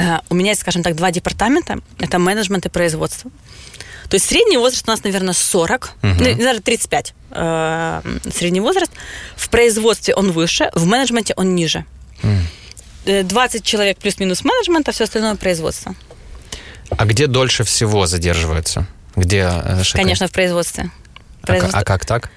[0.00, 1.78] Э, у меня есть, скажем так, два департамента.
[1.98, 3.30] Это менеджмент и производство.
[4.08, 6.24] То есть средний возраст у нас, наверное, 40, угу.
[6.42, 8.02] даже 35 э,
[8.34, 8.90] средний возраст.
[9.36, 11.84] В производстве он выше, в менеджменте он ниже.
[12.22, 13.22] Угу.
[13.24, 15.94] 20 человек плюс-минус менеджмента, все остальное производство.
[16.90, 18.86] А где дольше всего задерживаются?
[19.16, 19.48] Где
[19.92, 20.90] Конечно, в производстве.
[21.42, 21.78] производство.
[21.78, 22.30] А, а как так?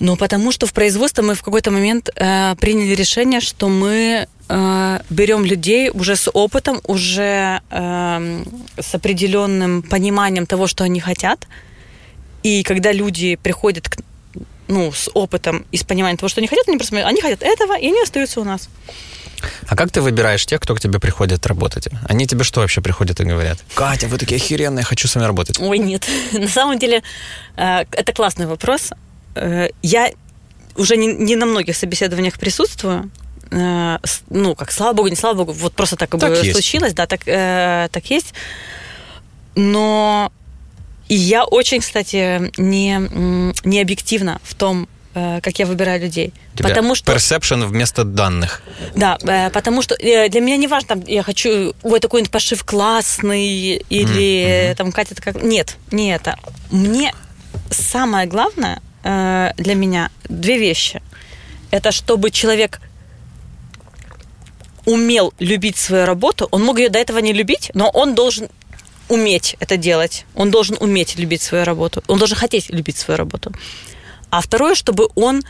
[0.00, 5.00] Ну, потому что в производство мы в какой-то момент э, приняли решение, что мы э,
[5.10, 8.44] берем людей уже с опытом, уже э,
[8.78, 11.46] с определенным пониманием того, что они хотят.
[12.44, 13.96] И когда люди приходят к,
[14.68, 17.76] ну, с опытом и с пониманием того, что они хотят, они просто они хотят этого,
[17.76, 18.68] и они остаются у нас.
[19.68, 21.88] А как ты выбираешь тех, кто к тебе приходит работать?
[22.08, 23.58] Они тебе что вообще приходят и говорят?
[23.74, 25.60] Катя, вы такие охеренные, хочу с вами работать.
[25.60, 26.06] Ой, нет.
[26.32, 27.02] На самом деле,
[27.56, 28.90] э, это классный вопрос.
[29.38, 30.10] Э, я
[30.76, 33.10] уже не, не на многих собеседованиях присутствую.
[33.50, 33.98] Э,
[34.30, 36.52] ну, как, слава богу, не слава богу, вот просто так, как так бы есть.
[36.52, 38.34] случилось, да, так, так есть.
[39.54, 40.30] Но
[41.08, 43.00] я очень, кстати, не,
[43.64, 46.32] не объективна в том, как я выбираю людей.
[46.54, 47.12] Тебя потому что...
[47.12, 48.62] Perception вместо данных.
[48.94, 49.18] Да,
[49.52, 54.74] потому что для меня не важно, там, я хочу, ой, такой пошив классный, или mm-hmm.
[54.76, 55.42] там Катя, как...
[55.42, 56.38] Нет, не это.
[56.70, 57.12] Мне
[57.70, 61.02] самое главное для меня две вещи.
[61.70, 62.80] Это чтобы человек
[64.86, 68.48] умел любить свою работу, он мог ее до этого не любить, но он должен
[69.08, 70.24] уметь это делать.
[70.34, 72.02] Он должен уметь любить свою работу.
[72.06, 73.52] Он должен хотеть любить свою работу.
[74.30, 75.42] А второе, чтобы он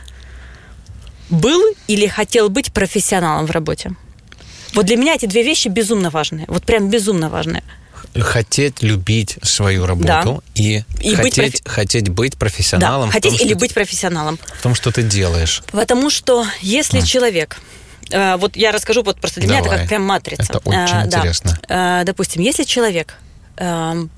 [1.30, 3.90] был или хотел быть профессионалом в работе.
[4.74, 6.46] Вот для меня эти две вещи безумно важные.
[6.48, 7.62] Вот прям безумно важные.
[8.14, 10.62] Хотеть любить свою работу да.
[10.62, 11.62] и, и хотеть, быть профи...
[11.64, 13.08] хотеть быть профессионалом.
[13.08, 14.38] Да, хотеть том, или быть профессионалом.
[14.58, 15.62] В том, что ты делаешь.
[15.72, 17.02] Потому что если а.
[17.02, 17.58] человек
[18.10, 19.62] э, вот я расскажу, вот просто для Давай.
[19.62, 20.42] меня это как прям матрица.
[20.42, 21.58] Это очень а, интересно.
[21.68, 22.04] Да.
[22.04, 23.14] Допустим, если человек
[23.56, 24.10] эм,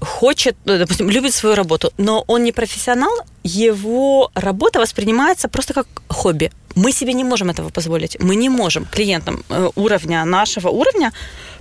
[0.00, 5.86] хочет, ну, допустим, любит свою работу, но он не профессионал, его работа воспринимается просто как
[6.08, 6.50] хобби.
[6.74, 8.16] Мы себе не можем этого позволить.
[8.20, 11.12] Мы не можем клиентам э, уровня нашего уровня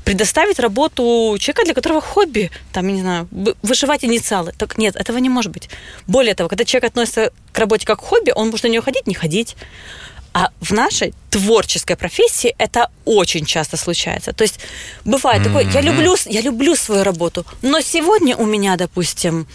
[0.05, 3.27] предоставить работу человека, для которого хобби, там, не знаю,
[3.63, 4.53] вышивать инициалы.
[4.57, 5.69] Так нет, этого не может быть.
[6.07, 9.07] Более того, когда человек относится к работе как к хобби, он может на нее ходить,
[9.07, 9.57] не ходить.
[10.31, 14.33] А в нашей творческой профессии это очень часто случается.
[14.33, 14.59] То есть
[15.05, 15.45] бывает mm-hmm.
[15.45, 19.47] такое, я люблю, я люблю свою работу, но сегодня у меня, допустим,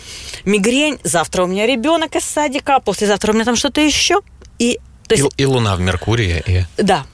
[0.44, 4.20] мигрень, завтра у меня ребенок из садика, послезавтра у меня там что-то еще.
[4.58, 6.42] И, то есть, и, и Луна в Меркурии.
[6.46, 6.64] И...
[6.82, 7.04] Да.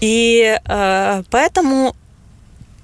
[0.00, 1.96] И э, поэтому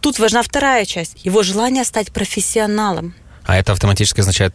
[0.01, 3.15] тут важна вторая часть, его желание стать профессионалом.
[3.45, 4.55] А это автоматически означает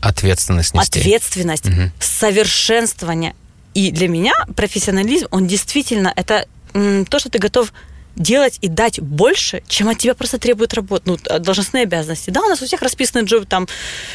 [0.00, 1.00] ответственность нести.
[1.00, 1.90] Ответственность, угу.
[2.00, 3.34] совершенствование.
[3.74, 7.72] И для меня профессионализм, он действительно, это то, что ты готов
[8.16, 12.30] делать и дать больше, чем от тебя просто требует работа, ну, должностные обязанности.
[12.30, 13.68] Да, у нас у всех расписаны джоб, там,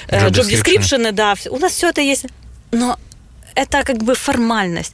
[0.10, 2.26] job description, да, у нас все это есть,
[2.72, 3.00] но
[3.56, 4.94] это как бы формальность.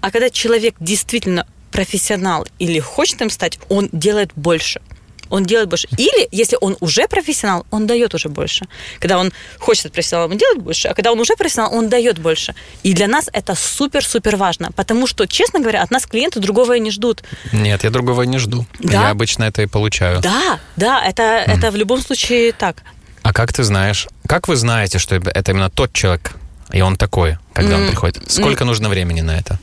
[0.00, 4.80] А когда человек действительно профессионал или хочет им стать, он делает больше–
[5.30, 5.88] он делает больше.
[5.96, 8.66] Или, если он уже профессионал, он дает уже больше.
[9.00, 12.54] Когда он хочет профессионалом, он делает больше, а когда он уже профессионал, он дает больше.
[12.82, 16.80] И для нас это супер-супер важно, потому что, честно говоря, от нас клиенты другого и
[16.80, 17.22] не ждут.
[17.52, 18.66] Нет, я другого не жду.
[18.80, 19.02] Да?
[19.02, 20.20] Я обычно это и получаю.
[20.20, 21.52] Да, да, это, mm.
[21.52, 22.82] это в любом случае так.
[23.22, 26.36] А как ты знаешь, как вы знаете, что это именно тот человек,
[26.72, 27.82] и он такой, когда mm.
[27.82, 28.30] он приходит?
[28.30, 28.66] Сколько mm.
[28.66, 29.58] нужно времени на это?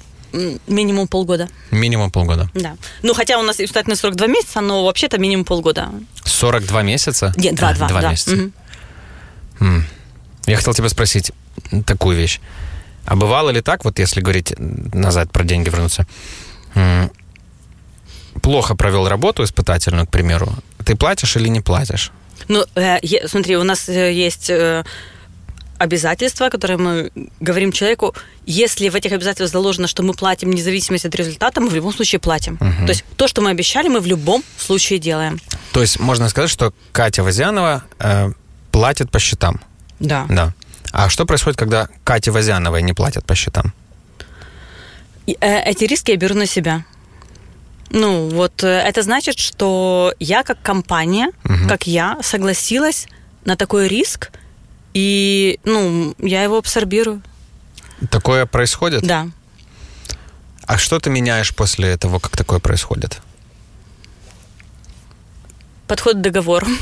[0.68, 1.48] Минимум полгода.
[1.72, 2.50] Минимум полгода.
[2.54, 2.76] Да.
[3.04, 5.90] Ну, хотя у нас испытательный 42 месяца, но вообще-то минимум полгода.
[6.26, 7.34] 42 месяца?
[7.38, 7.88] Нет, два, а, два.
[7.88, 8.12] Два да.
[8.12, 8.52] месяца.
[9.60, 9.84] Угу.
[10.48, 11.32] Я хотел тебя спросить
[11.86, 12.40] такую вещь.
[13.06, 16.08] А бывало ли так, вот если говорить назад про деньги вернуться,
[18.42, 20.54] плохо провел работу испытательную, к примеру,
[20.86, 22.12] ты платишь или не платишь?
[22.48, 24.84] Ну, э, смотри, у нас э, есть э,
[25.78, 31.16] обязательства, которые мы говорим человеку, если в этих обязательствах заложено, что мы платим независимость от
[31.16, 32.56] результата, мы в любом случае платим.
[32.56, 32.86] Угу.
[32.86, 35.40] То есть то, что мы обещали, мы в любом случае делаем.
[35.72, 38.32] То есть можно сказать, что Катя Возянова э,
[38.72, 39.60] платит по счетам.
[40.00, 40.26] Да.
[40.30, 40.54] Да.
[40.92, 43.74] А что происходит, когда Кате Возяновой не платят по счетам?
[45.26, 46.86] И, э, эти риски я беру на себя.
[47.90, 51.68] Ну, вот э, это значит, что я как компания, угу.
[51.68, 53.08] как я, согласилась
[53.46, 54.32] на такой риск,
[54.94, 57.22] и, ну, я его абсорбирую.
[58.10, 59.04] Такое происходит?
[59.04, 59.28] Да.
[60.66, 63.22] А что ты меняешь после того, как такое происходит?
[65.88, 66.68] Подход к договору.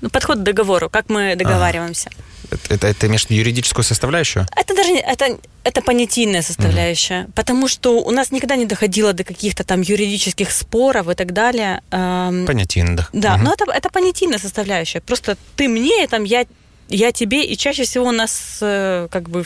[0.00, 2.08] Ну, подход к договору, как мы договариваемся.
[2.52, 4.46] А, это, это имеешь юридическую составляющую?
[4.54, 7.32] Это даже это, это понятийная составляющая, угу.
[7.32, 11.82] потому что у нас никогда не доходило до каких-то там юридических споров и так далее.
[11.90, 13.08] Понятийно, да.
[13.12, 13.42] Да, угу.
[13.42, 15.00] но это, это понятийная составляющая.
[15.00, 16.46] Просто ты мне, там, я
[16.88, 19.44] я тебе, и чаще всего у нас э, как бы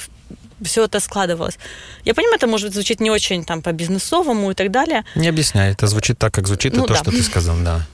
[0.63, 1.59] все это складывалось.
[2.05, 5.05] Я понимаю, это может звучит не очень там по-бизнесовому и так далее.
[5.15, 7.01] Не объясняй, это звучит так, как звучит, ну, и то, да.
[7.01, 7.87] что ты сказал, да.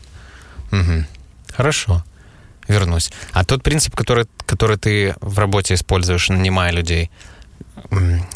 [0.70, 1.04] Угу.
[1.56, 2.04] Хорошо,
[2.68, 3.10] вернусь.
[3.32, 7.10] А тот принцип, который, который ты в работе используешь, нанимая людей,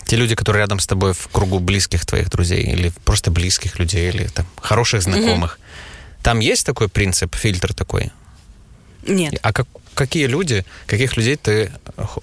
[0.06, 4.08] те люди, которые рядом с тобой в кругу близких твоих друзей, или просто близких людей,
[4.08, 6.22] или там хороших знакомых, mm-hmm.
[6.22, 8.12] там есть такой принцип, фильтр такой?
[9.06, 9.34] Нет.
[9.42, 11.72] А как, какие люди, каких людей ты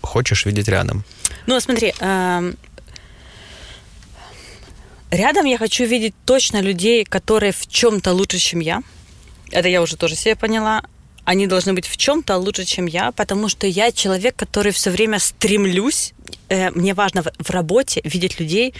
[0.01, 1.03] хочешь видеть рядом?
[1.47, 2.53] Ну, смотри, э,
[5.11, 8.81] рядом я хочу видеть точно людей, которые в чем-то лучше, чем я.
[9.51, 10.83] Это я уже тоже себе поняла.
[11.25, 15.19] Они должны быть в чем-то лучше, чем я, потому что я человек, который все время
[15.19, 16.13] стремлюсь.
[16.49, 18.73] Э, мне важно в, в работе видеть людей,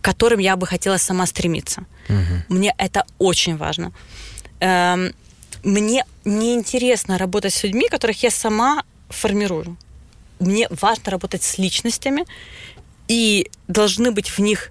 [0.00, 1.84] к которым я бы хотела сама стремиться.
[2.08, 2.54] Угу.
[2.56, 3.92] Мне это очень важно.
[4.60, 5.12] Э,
[5.64, 9.76] мне неинтересно работать с людьми, которых я сама формирую.
[10.38, 12.24] Мне важно работать с личностями,
[13.08, 14.70] и должны быть в них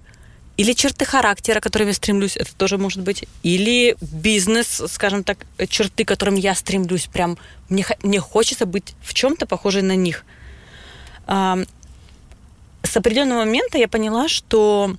[0.56, 5.38] или черты характера, к которым я стремлюсь, это тоже может быть, или бизнес, скажем так,
[5.68, 10.24] черты, которым я стремлюсь, прям мне, мне хочется быть в чем-то похожей на них.
[11.26, 11.66] С
[12.96, 14.96] определенного момента я поняла, что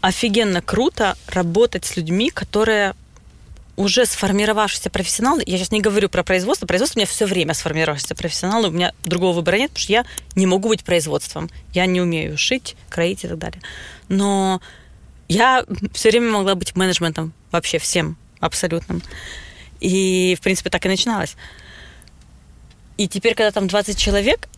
[0.00, 2.94] офигенно круто работать с людьми, которые
[3.80, 8.14] уже сформировавшийся профессионал, я сейчас не говорю про производство, производство у меня все время сформировавшийся
[8.14, 10.04] профессионал, у меня другого выбора нет, потому что я
[10.36, 13.62] не могу быть производством, я не умею шить, кроить и так далее.
[14.08, 14.60] Но
[15.28, 15.64] я
[15.94, 19.02] все время могла быть менеджментом вообще всем, абсолютным.
[19.80, 21.36] И, в принципе, так и начиналось.
[22.98, 24.48] И теперь, когда там 20 человек,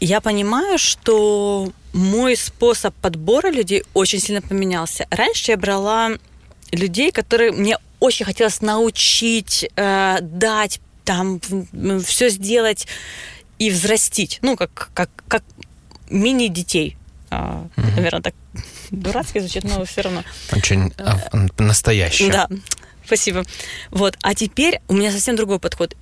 [0.00, 5.06] я понимаю, что мой способ подбора людей очень сильно поменялся.
[5.10, 6.10] Раньше я брала
[6.72, 11.40] людей, которые мне очень хотелось научить, э, дать, там,
[12.04, 12.86] все сделать
[13.58, 14.40] и взрастить.
[14.42, 15.42] Ну, как, как, как
[16.10, 16.96] мини-детей.
[17.30, 17.86] Uh, угу.
[17.96, 18.34] Наверное, так
[18.90, 20.22] дурацки звучит, но все равно.
[20.52, 22.30] Очень uh, настоящее.
[22.30, 22.48] Да,
[23.04, 23.44] спасибо.
[23.90, 24.16] Вот.
[24.22, 25.96] А теперь у меня совсем другой подход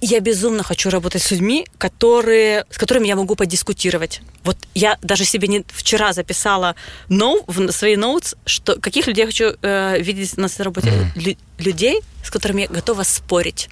[0.00, 4.20] я безумно хочу работать с людьми, которые, с которыми я могу подискутировать.
[4.44, 6.74] Вот я даже себе не вчера записала
[7.08, 10.90] no, в свои notes, что каких людей я хочу э, видеть на своей работе.
[10.90, 11.06] Mm.
[11.16, 13.68] Лю- людей, с которыми я готова спорить.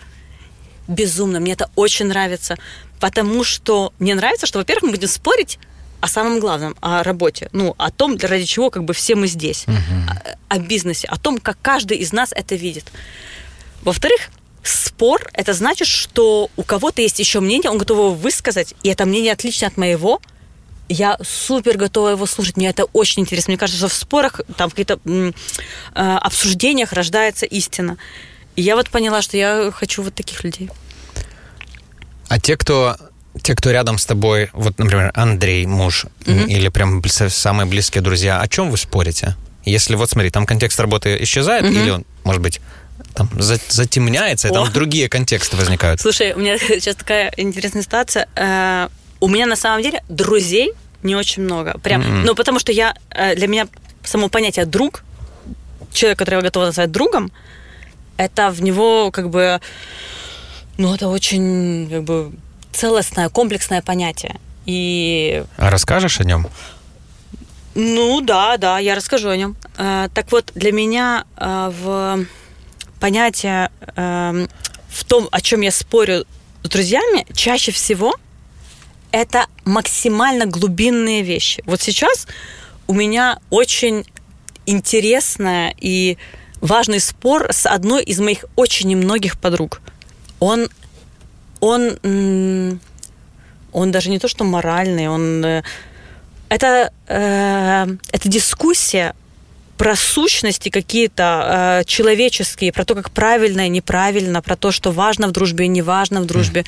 [0.89, 1.41] Безумно.
[1.41, 2.57] Мне это очень нравится.
[3.01, 5.59] Потому что мне нравится, что, во-первых, мы будем спорить
[6.01, 7.49] о самом главном, о работе.
[7.53, 9.65] Ну, о том, ради чего как бы все мы здесь.
[9.67, 10.09] Mm-hmm.
[10.09, 12.85] О, о бизнесе, о том, как каждый из нас это видит.
[13.83, 14.31] Во-вторых,
[14.69, 19.05] спор, это значит, что у кого-то есть еще мнение, он готов его высказать, и это
[19.07, 20.21] мнение отлично от моего,
[20.89, 22.57] я супер готова его слушать.
[22.57, 23.53] Мне это очень интересно.
[23.53, 25.33] Мне кажется, что в спорах, там, в каких-то э,
[25.95, 27.97] обсуждениях рождается истина.
[28.55, 30.71] И я вот поняла, что я хочу вот таких людей.
[32.29, 32.97] А те, кто
[33.43, 36.47] те, кто рядом с тобой, вот, например, Андрей, муж, mm-hmm.
[36.47, 39.37] или прям самые близкие друзья, о чем вы спорите?
[39.65, 41.83] Если вот смотри, там контекст работы исчезает, mm-hmm.
[41.83, 42.61] или он, может быть,
[43.15, 46.01] там затемняется, и там другие контексты возникают.
[46.01, 48.29] Слушай, у меня сейчас такая интересная ситуация.
[48.35, 48.89] Э,
[49.21, 50.73] у меня на самом деле друзей
[51.03, 51.79] не очень много.
[51.79, 52.25] Прям, mm-hmm.
[52.25, 53.69] ну, потому что я, э, для меня
[54.03, 55.05] само понятие друг,
[55.93, 57.31] человек, которого я готова назвать другом,
[58.17, 59.61] это в него как бы,
[60.77, 62.33] ну, это очень как бы
[62.73, 64.41] целостное, комплексное понятие.
[64.67, 65.45] И...
[65.57, 66.49] А расскажешь о нем?
[67.77, 69.57] Ну да, да, я расскажу о нем.
[69.79, 72.27] Э, так вот, для меня в
[73.05, 74.47] понятие э,
[74.89, 76.25] в том, о чем я спорю
[76.63, 78.15] с друзьями, чаще всего
[79.11, 81.63] это максимально глубинные вещи.
[81.67, 82.27] Вот сейчас
[82.87, 84.07] у меня очень
[84.65, 86.17] интересная и
[86.63, 89.83] важный спор с одной из моих очень немногих подруг.
[90.41, 90.71] Он,
[91.61, 91.99] он,
[93.73, 95.63] он даже не то, что моральный, он э,
[96.49, 99.15] это, э, это дискуссия
[99.77, 105.29] про сущности какие-то э, человеческие, про то, как правильно и неправильно, про то, что важно
[105.29, 106.61] в дружбе и не важно в дружбе.
[106.61, 106.67] Mm.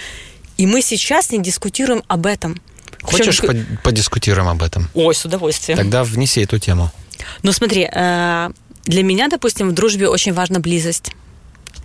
[0.58, 2.60] И мы сейчас не дискутируем об этом.
[3.02, 3.78] Хочешь Причем...
[3.82, 4.88] подискутируем об этом?
[4.94, 5.78] Ой, с удовольствием.
[5.78, 6.90] Тогда внеси эту тему.
[7.42, 8.50] Ну смотри, э,
[8.84, 11.12] для меня, допустим, в дружбе очень важна близость.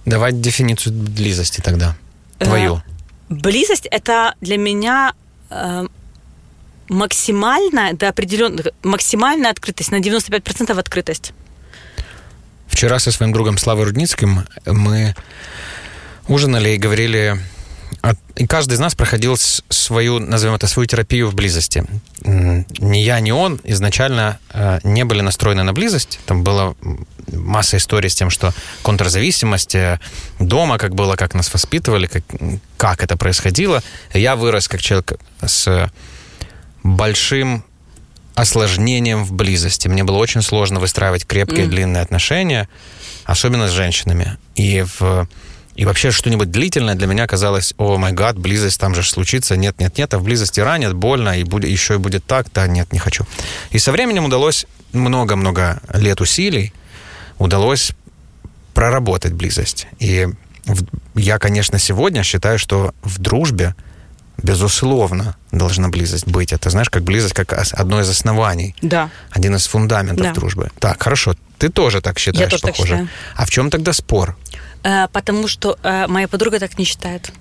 [0.05, 1.95] Давай дефиницию близости тогда.
[2.39, 2.77] Э, Твою.
[2.77, 2.81] Э,
[3.29, 5.13] близость это для меня
[5.49, 5.88] э,
[6.91, 11.32] максимальная, до определенных, максимальная открытость, на 95% открытость.
[12.67, 15.15] Вчера со своим другом Славой Рудницким мы
[16.27, 17.39] ужинали и говорили
[18.36, 21.86] и каждый из нас проходил свою, назовем это, свою терапию в близости.
[22.23, 26.19] Ни я, ни он изначально э, не были настроены на близость.
[26.25, 26.73] Там была
[27.32, 29.99] масса историй с тем, что контрзависимость э,
[30.39, 32.23] дома, как было, как нас воспитывали, как,
[32.77, 33.83] как это происходило.
[34.13, 35.92] Я вырос как человек с
[36.84, 37.63] большим
[38.36, 39.88] осложнением в близости.
[39.88, 41.69] Мне было очень сложно выстраивать крепкие, mm.
[41.69, 42.67] длинные отношения,
[43.25, 44.38] особенно с женщинами.
[44.56, 45.27] И в
[45.75, 49.79] И вообще что-нибудь длительное для меня казалось, о май гад, близость там же случится, нет,
[49.79, 52.92] нет, нет, а в близости ранит, больно, и будет, еще и будет так, да, нет,
[52.94, 53.25] не хочу.
[53.71, 56.73] И со временем удалось много-много лет усилий,
[57.40, 57.94] удалось
[58.73, 59.88] проработать близость.
[60.00, 60.27] И
[61.15, 63.75] я, конечно, сегодня считаю, что в дружбе
[64.44, 66.54] безусловно, должна близость быть.
[66.54, 68.75] Это, знаешь, как близость, как одно из оснований.
[68.81, 69.10] Да.
[69.31, 70.33] Один из фундаментов да.
[70.33, 70.71] дружбы.
[70.79, 71.35] Так, хорошо.
[71.58, 72.92] Ты тоже так считаешь, Я тоже похоже.
[72.92, 73.10] Так считаю.
[73.35, 74.37] А в чем тогда спор?
[74.83, 77.31] Э, потому что э, моя подруга так не считает.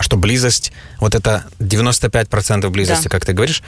[0.00, 3.10] Что близость, вот это 95% близости, да.
[3.10, 3.62] как ты говоришь,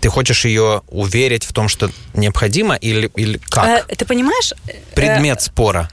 [0.00, 3.84] ты хочешь ее уверить в том, что необходимо, или, или как?
[3.88, 4.52] Э, ты понимаешь?
[4.94, 5.88] Предмет спора.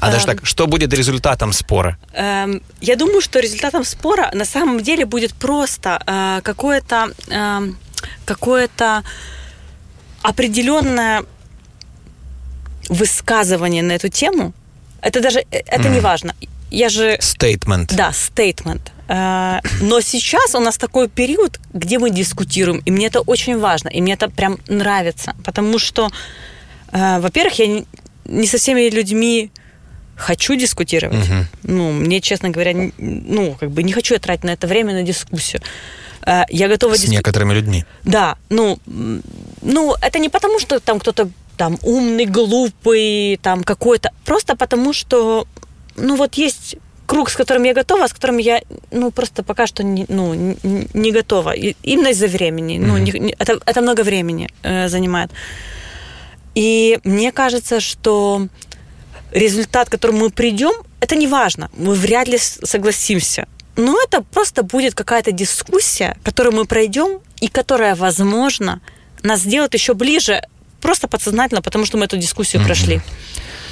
[0.00, 0.36] А даже эм.
[0.36, 1.98] так, что будет результатом спора?
[2.14, 7.76] Эм, я думаю, что результатом спора на самом деле будет просто э, какое-то эм,
[8.24, 9.02] какое-то
[10.22, 11.22] определенное
[12.88, 14.54] высказывание на эту тему.
[15.02, 15.94] Это даже э, это mm.
[15.94, 16.34] не важно.
[16.70, 17.18] Я же...
[17.20, 17.94] Statement.
[17.94, 18.80] Да, statement.
[19.08, 23.88] Э, но сейчас у нас такой период, где мы дискутируем, и мне это очень важно,
[23.88, 26.10] и мне это прям нравится, потому что,
[26.92, 27.84] во-первых, я
[28.24, 29.50] не со всеми людьми
[30.20, 31.28] хочу дискутировать.
[31.28, 31.44] Угу.
[31.64, 35.02] Ну, мне, честно говоря, ну, как бы не хочу я тратить на это время на
[35.02, 35.62] дискуссию.
[36.26, 36.94] Э, я готова...
[36.94, 37.14] С диску...
[37.14, 37.84] некоторыми людьми.
[38.04, 38.78] Да, ну,
[39.62, 45.46] ну, это не потому, что там кто-то там умный, глупый, там какой-то, просто потому что,
[45.96, 48.62] ну, вот есть круг, с которым я готова, а с которым я,
[48.92, 50.56] ну, просто пока что не, ну,
[50.94, 51.50] не, готова.
[51.50, 52.78] И, именно из-за времени.
[52.78, 52.86] Mm-hmm.
[52.86, 55.30] Ну, не, это, это много времени э, занимает.
[56.54, 58.46] И мне кажется, что
[59.32, 61.70] результат, к которому мы придем, это не важно.
[61.76, 63.46] Мы вряд ли согласимся.
[63.76, 68.80] Но это просто будет какая-то дискуссия, которую мы пройдем, и которая, возможно,
[69.22, 70.42] нас сделает еще ближе,
[70.80, 72.66] просто подсознательно, потому что мы эту дискуссию mm-hmm.
[72.66, 73.00] прошли.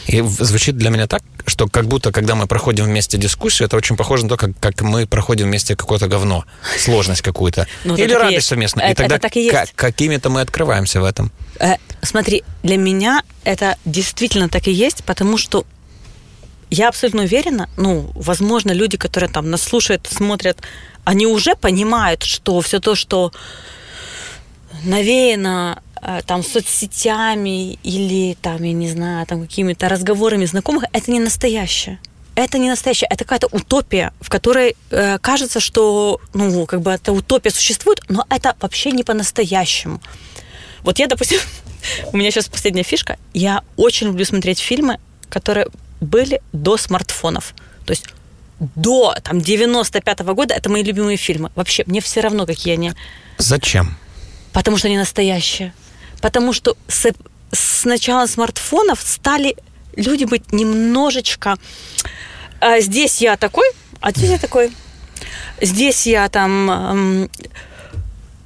[0.08, 3.94] И звучит для меня так, что как будто, когда мы проходим вместе дискуссию, это очень
[3.96, 6.44] похоже на то, как, как мы проходим вместе какое-то говно,
[6.78, 7.66] сложность какую-то.
[7.84, 8.80] Ну, Или радость совместно.
[8.80, 9.72] И тогда так и есть.
[9.76, 11.30] какими-то мы открываемся в этом.
[11.60, 15.66] Э, смотри, для меня это действительно так и есть, потому что
[16.70, 20.58] я абсолютно уверена, ну, возможно, люди, которые там нас слушают, смотрят,
[21.04, 23.32] они уже понимают, что все то, что
[24.84, 25.82] навеяно
[26.26, 31.98] там соцсетями или там, я не знаю, там какими-то разговорами знакомых, это не настоящее.
[32.34, 37.12] Это не настоящее, это какая-то утопия, в которой э, кажется, что, ну, как бы эта
[37.12, 40.00] утопия существует, но это вообще не по-настоящему.
[40.82, 41.40] Вот я, допустим,
[42.12, 45.66] у меня сейчас последняя фишка, я очень люблю смотреть фильмы, которые
[46.00, 47.54] были до смартфонов.
[47.84, 48.06] То есть
[48.60, 51.50] до там 95-го года это мои любимые фильмы.
[51.56, 52.92] Вообще, мне все равно, какие они.
[53.38, 53.96] Зачем?
[54.52, 55.72] Потому что они настоящие
[56.20, 57.12] потому что с,
[57.52, 59.56] с начала смартфонов стали
[59.96, 61.56] люди быть немножечко...
[62.60, 64.72] А здесь я такой, а здесь я такой.
[65.60, 67.30] Здесь я там эм,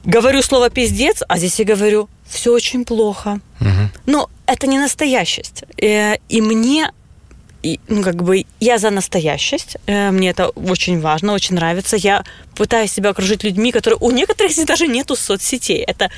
[0.05, 3.41] говорю слово пиздец, а здесь я говорю все очень плохо.
[3.61, 3.91] Угу.
[4.07, 5.65] Но это не настоящесть.
[5.81, 6.93] Э, и мне
[7.63, 9.77] и, ну, как бы я за настоящесть.
[9.87, 11.97] Э, мне это очень важно, очень нравится.
[11.97, 13.99] Я пытаюсь себя окружить людьми, которые...
[14.01, 15.83] У некоторых здесь даже нету соцсетей.
[15.83, 16.11] Это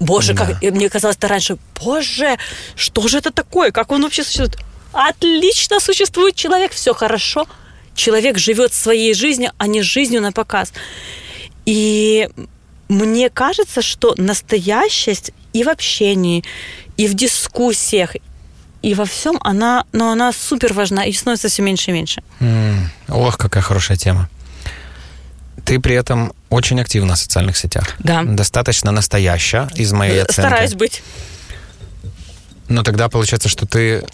[0.00, 0.46] Боже, да.
[0.46, 2.38] как мне казалось это раньше, боже,
[2.76, 3.70] что же это такое?
[3.72, 4.58] Как он вообще существует?
[4.92, 7.46] Отлично существует человек, все хорошо.
[7.94, 10.72] Человек живет своей жизнью, а не жизнью на показ.
[11.66, 12.28] И
[12.88, 16.44] мне кажется, что настоящесть и в общении,
[16.96, 18.16] и в дискуссиях,
[18.82, 22.22] и во всем она, но ну, она супер важна и становится все меньше и меньше.
[22.40, 22.78] Mm.
[23.08, 24.28] Ох, какая хорошая тема.
[25.64, 27.94] Ты при этом очень активна в социальных сетях.
[27.98, 28.22] Да.
[28.22, 30.40] Достаточно настоящая, из моей оценки.
[30.40, 31.02] Стараюсь быть.
[32.68, 34.04] Но тогда получается, что ты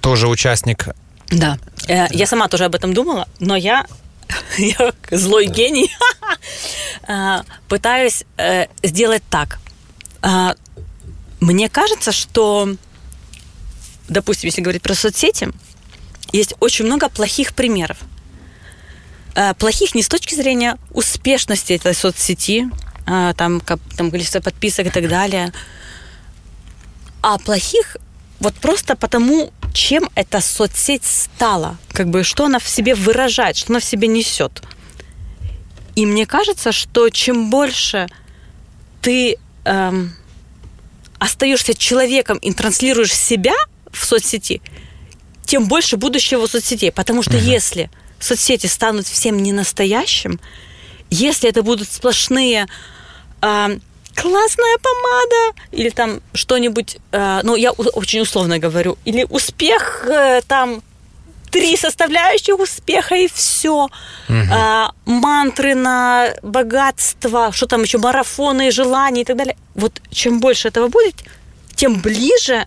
[0.00, 0.88] тоже участник.
[1.28, 1.58] Да.
[1.88, 3.86] Э, я сама тоже об этом думала, но я,
[4.58, 5.90] я злой гений,
[7.08, 9.58] э, пытаюсь э, сделать так.
[11.40, 12.68] Мне кажется, что,
[14.08, 15.48] допустим, если говорить про соцсети,
[16.32, 17.96] есть очень много плохих примеров.
[19.34, 22.68] Э, плохих не с точки зрения успешности этой соцсети,
[23.06, 25.52] э, там, как, там количество подписок и так далее,
[27.22, 27.96] а плохих
[28.40, 33.72] вот просто потому, чем эта соцсеть стала, как бы что она в себе выражает, что
[33.72, 34.62] она в себе несет.
[35.94, 38.08] И мне кажется, что чем больше
[39.02, 40.14] ты эм,
[41.18, 43.54] остаешься человеком и транслируешь себя
[43.92, 44.62] в соцсети,
[45.44, 46.92] тем больше будущего соцсетей.
[46.92, 47.52] Потому что uh-huh.
[47.52, 50.40] если соцсети станут всем ненастоящим,
[51.10, 52.68] если это будут сплошные
[53.42, 53.78] э,
[54.14, 60.82] классная помада или там что-нибудь, э, ну я очень условно говорю, или успех э, там
[61.50, 63.88] три составляющих успеха и все.
[64.52, 69.56] А, мантры на богатство, что там еще, марафоны, желания и так далее.
[69.74, 71.16] Вот чем больше этого будет,
[71.74, 72.64] тем ближе,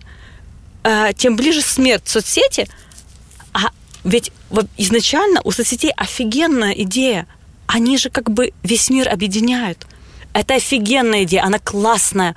[0.82, 2.68] а, тем ближе смерть соцсети.
[3.52, 3.70] А
[4.04, 4.32] ведь
[4.76, 7.26] изначально у соцсетей офигенная идея.
[7.66, 9.86] Они же как бы весь мир объединяют.
[10.32, 12.34] Это офигенная идея, она классная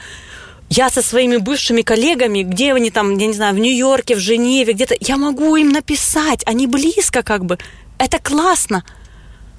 [0.70, 4.74] я со своими бывшими коллегами, где они там, я не знаю, в Нью-Йорке, в Женеве,
[4.74, 7.58] где-то, я могу им написать, они близко как бы.
[7.98, 8.84] Это классно.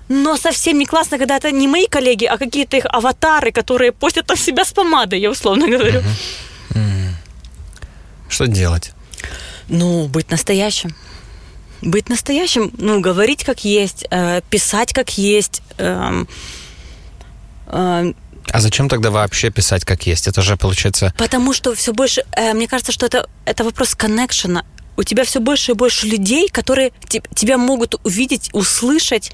[0.08, 4.26] Но совсем не классно, когда это не мои коллеги, а какие-то их аватары, которые постят
[4.26, 6.02] там себя с помадой, я условно говорю.
[8.28, 8.92] Что делать?
[9.68, 10.94] Ну, быть настоящим.
[11.82, 16.24] Быть настоящим, ну, говорить как есть, э, писать как есть, э,
[17.66, 18.12] э,
[18.50, 20.26] а зачем тогда вообще писать как есть?
[20.26, 21.12] Это же получается...
[21.18, 22.24] Потому что все больше...
[22.32, 24.64] Э, мне кажется, что это, это вопрос коннекшена.
[24.96, 29.32] У тебя все больше и больше людей, которые te, тебя могут увидеть, услышать,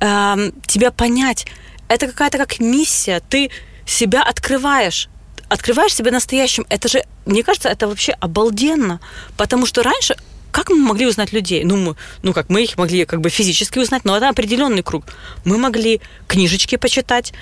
[0.00, 1.46] э, тебя понять.
[1.88, 3.22] Это какая-то как миссия.
[3.30, 3.50] Ты
[3.86, 5.08] себя открываешь.
[5.48, 6.66] Открываешь себя настоящим.
[6.68, 9.00] Это же, мне кажется, это вообще обалденно.
[9.36, 10.16] Потому что раньше
[10.50, 11.64] как мы могли узнать людей?
[11.64, 15.04] Ну, мы, ну как, мы их могли как бы физически узнать, но это определенный круг.
[15.44, 17.32] Мы могли книжечки почитать,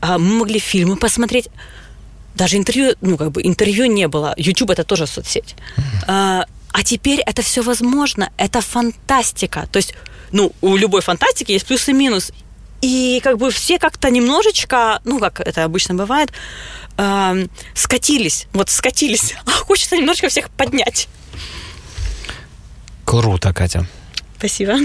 [0.00, 1.48] а, мы могли фильмы посмотреть.
[2.34, 4.34] Даже интервью, ну, как бы интервью не было.
[4.36, 5.54] YouTube это тоже соцсеть.
[6.06, 8.30] А, а теперь это все возможно.
[8.36, 9.68] Это фантастика.
[9.70, 9.94] То есть,
[10.32, 12.32] ну, у любой фантастики есть плюс и минус.
[12.80, 16.32] И как бы все как-то немножечко, ну, как это обычно бывает,
[16.98, 18.46] э, скатились.
[18.52, 19.34] Вот скатились.
[19.46, 21.08] А хочется немножечко всех поднять.
[23.04, 23.86] Круто, Катя.
[24.38, 24.76] Спасибо.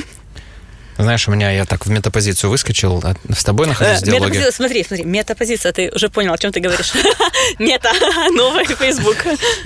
[0.98, 4.52] Знаешь, у меня я так в метапозицию выскочил, а с тобой нахожусь в э, диалоге.
[4.52, 6.92] Смотри, смотри, метапозиция, ты уже понял, о чем ты говоришь.
[7.60, 7.92] Мета,
[8.36, 9.18] новый Facebook.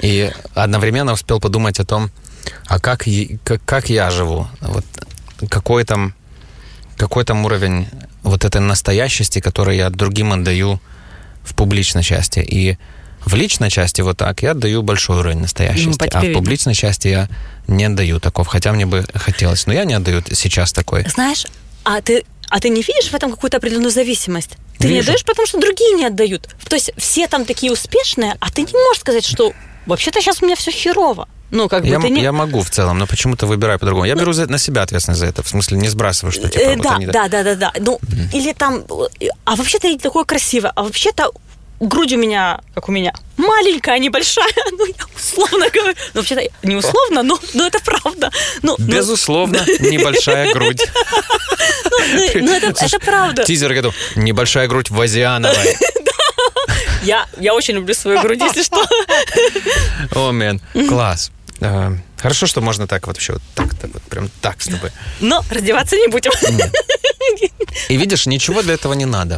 [0.04, 2.12] И одновременно успел подумать о том,
[2.68, 3.06] а как,
[3.44, 4.86] как, как я живу, вот
[5.50, 6.14] какой там,
[6.98, 7.88] какой там уровень
[8.22, 10.80] вот этой настоящести, который я другим отдаю
[11.44, 12.40] в публичной части.
[12.40, 12.78] И
[13.26, 17.08] в личной части вот так я отдаю большой уровень настоящести, ну, а в публичной части
[17.08, 17.30] я
[17.68, 19.66] не отдаю такого, хотя мне бы хотелось.
[19.68, 21.06] Но я не отдаю сейчас такой.
[21.08, 21.46] Знаешь,
[21.84, 24.52] а ты, а ты не видишь в этом какую-то определенную зависимость?
[24.78, 24.94] Ты Вижу.
[24.94, 26.50] не отдаешь, потому что другие не отдают.
[26.68, 29.54] То есть все там такие успешные, а ты не можешь сказать, что
[29.86, 31.28] вообще-то сейчас у меня все херово.
[31.54, 32.22] Ну, как бы я, ты не...
[32.22, 34.06] я могу в целом, но почему-то выбираю по-другому.
[34.06, 35.44] Я ну, беру за, на себя ответственность за это.
[35.44, 36.64] В смысле, не сбрасываю, что типа...
[36.64, 37.06] Э, вот да, они...
[37.06, 37.74] да, да, да, да.
[37.80, 38.34] Ну, mm.
[38.34, 38.84] или там...
[39.46, 40.72] А вообще-то такое красивое.
[40.76, 41.32] А вообще-то
[41.88, 44.48] грудь у меня, как у меня, маленькая, а небольшая.
[44.72, 45.96] Ну, я условно говорю.
[46.14, 48.32] Ну, вообще-то не условно, но, но это правда.
[48.62, 49.90] Ну, Безусловно, ну...
[49.92, 50.82] небольшая грудь.
[51.86, 53.44] Ну, ну это, это правда.
[53.44, 53.94] Тизер году.
[54.16, 55.78] Небольшая грудь Вазиановой.
[57.04, 58.82] Я, я очень люблю свою грудь, если что.
[60.16, 61.32] О, мен, класс.
[61.60, 64.92] Э, хорошо, что можно так вот вообще вот так, так вот прям так с тобой.
[65.20, 66.32] Но раздеваться не будем.
[67.90, 69.38] И видишь, ничего для этого не надо.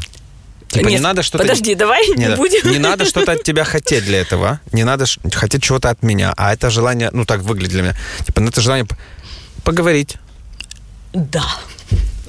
[0.75, 1.43] Типа Нет, не надо что-то...
[1.43, 2.71] Подожди, давай Нет, не будем.
[2.71, 4.59] Не надо что-то от тебя хотеть для этого.
[4.73, 6.33] Не надо хотеть чего-то от меня.
[6.37, 7.95] А это желание, ну так выглядит для меня.
[8.25, 8.85] Типа, ну это желание
[9.63, 10.17] поговорить.
[11.13, 11.45] Да.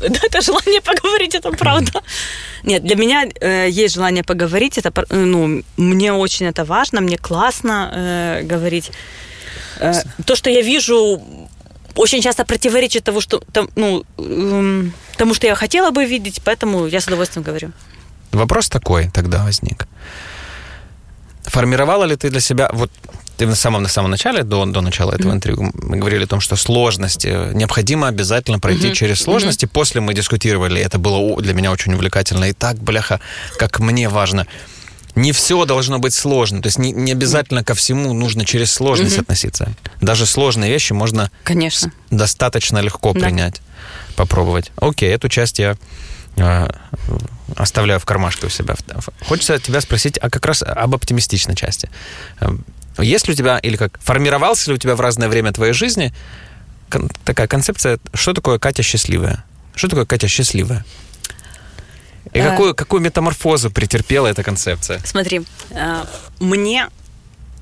[0.00, 2.02] Да, это желание поговорить, это правда.
[2.62, 4.78] Нет, для меня э, есть желание поговорить.
[4.78, 8.90] Это, э, ну, мне очень это важно, мне классно э, говорить.
[9.80, 9.94] Э,
[10.24, 11.22] то, что я вижу,
[11.94, 16.86] очень часто противоречит того, что, там, ну, э, тому, что я хотела бы видеть, поэтому
[16.86, 17.72] я с удовольствием говорю.
[18.32, 19.86] Вопрос такой тогда возник.
[21.44, 22.90] Формировала ли ты для себя, вот
[23.36, 25.34] ты на самом, на самом начале, до, до начала этого mm-hmm.
[25.34, 28.94] интервью, мы говорили о том, что сложности, необходимо обязательно пройти mm-hmm.
[28.94, 29.66] через сложности.
[29.66, 29.72] Mm-hmm.
[29.72, 32.44] После мы дискутировали, это было для меня очень увлекательно.
[32.46, 33.20] И так, бляха,
[33.58, 34.46] как мне важно.
[35.14, 36.60] Не все должно быть сложно.
[36.62, 39.22] То есть не, не обязательно ко всему нужно через сложность mm-hmm.
[39.22, 39.72] относиться.
[40.00, 41.90] Даже сложные вещи можно Конечно.
[42.10, 43.20] достаточно легко да.
[43.20, 43.62] принять,
[44.14, 44.72] попробовать.
[44.76, 45.76] Окей, эту часть я
[46.36, 46.74] а,
[47.54, 48.74] оставляю в кармашке у себя.
[49.22, 51.90] Хочется тебя спросить а как раз об оптимистичной части.
[52.40, 52.64] Эм,
[52.98, 56.12] есть ли у тебя, или как, формировался ли у тебя в разное время твоей жизни
[57.24, 59.44] такая концепция, что такое Катя счастливая?
[59.74, 60.84] Что такое Катя счастливая?
[62.32, 62.50] И а...
[62.50, 65.00] какую, какую метаморфозу претерпела эта концепция?
[65.04, 66.04] Смотри, э,
[66.40, 66.88] мне,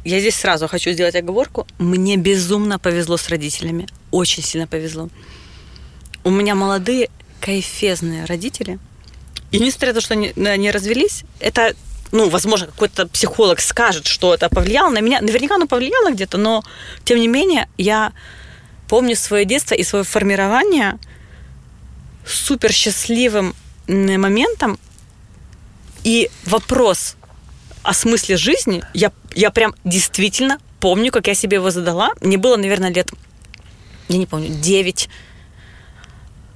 [0.04, 5.08] я здесь сразу хочу сделать оговорку, мне безумно повезло с родителями, очень сильно повезло.
[6.22, 7.10] У меня молодые
[7.40, 8.78] кайфезные родители.
[9.54, 11.74] И несмотря на то, что они, они развелись, это,
[12.10, 15.20] ну, возможно, какой-то психолог скажет, что это повлияло на меня.
[15.20, 16.64] Наверняка оно повлияло где-то, но,
[17.04, 18.12] тем не менее, я
[18.88, 20.98] помню свое детство и свое формирование
[22.26, 23.54] супер счастливым
[23.86, 24.78] моментом.
[26.02, 27.14] И вопрос
[27.84, 32.10] о смысле жизни, я, я прям действительно помню, как я себе его задала.
[32.20, 33.10] Мне было, наверное, лет
[34.08, 35.08] я не помню, 9.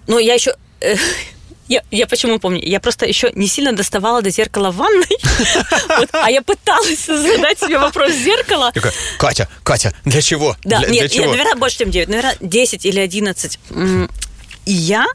[0.08, 0.54] Ну, я еще...
[1.68, 2.60] э, Я, я почему помню?
[2.62, 5.18] Я просто еще не сильно доставала до зеркала в ванной,
[6.12, 8.72] а я пыталась задать себе вопрос зеркала.
[9.18, 10.56] Катя, Катя, для чего?
[10.64, 13.58] Да, нет, наверное, больше, чем 9, наверное, 10 или 11.
[13.70, 14.10] М,
[14.66, 15.06] И я,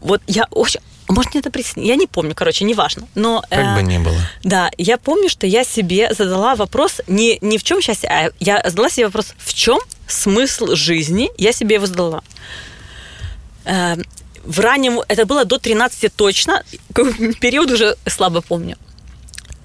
[0.00, 3.06] вот я очень, может, мне это приснилось, я не помню, короче, неважно.
[3.14, 4.18] Но, Как э, бы ни было.
[4.42, 8.62] Да, я помню, что я себе задала вопрос не, не в чем счастье, а я
[8.64, 12.22] задала себе вопрос, в чем смысл жизни, я себе его задала.
[13.64, 13.96] Э,
[14.46, 16.62] В раннем, это было до 13 точно,
[17.40, 18.76] период уже слабо помню.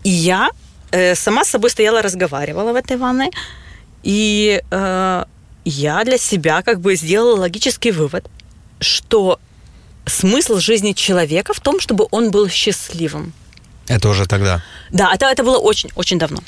[0.03, 0.49] И я
[0.91, 3.31] э, сама с собой стояла, разговаривала в этой ванной,
[4.03, 5.25] и э,
[5.65, 8.25] я для себя как бы сделала логический вывод,
[8.79, 9.39] что
[10.05, 13.33] смысл жизни человека в том, чтобы он был счастливым.
[13.87, 14.63] Это уже тогда.
[14.89, 16.39] Да, это, это было очень-очень давно.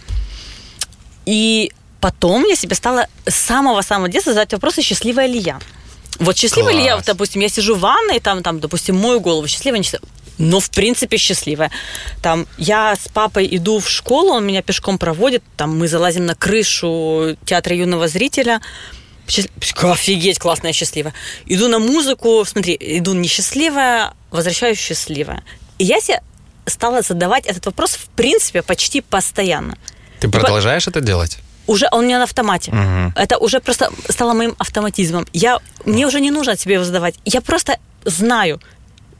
[1.26, 1.72] И
[2.02, 5.60] потом я себе стала с самого-самого детства задать вопросы, счастливая ли я.
[6.20, 7.06] Вот счастливая ли я, Класс.
[7.08, 10.10] вот, допустим, я сижу в ванной, там, там, допустим, мою голову, счастливая, несчастливая.
[10.40, 11.70] Но, в принципе, счастливая.
[12.22, 16.36] Там, я с папой иду в школу, он меня пешком проводит, там, мы залазим на
[16.36, 18.60] крышу театра юного зрителя.
[19.28, 19.50] Счаст-
[19.92, 21.14] Офигеть, классная, счастливая.
[21.46, 25.44] Иду на музыку, смотри, иду несчастливая, возвращаюсь счастливая.
[25.78, 26.22] И я себе
[26.66, 29.78] стала задавать этот вопрос, в принципе, почти постоянно.
[30.20, 31.38] Ты по- продолжаешь это делать?
[31.68, 32.72] Уже он у меня на автомате.
[32.72, 33.14] Мгм.
[33.16, 35.26] Это уже просто стало моим автоматизмом.
[35.34, 37.16] Я, мне уже не нужно себе его задавать.
[37.26, 38.62] Я просто знаю.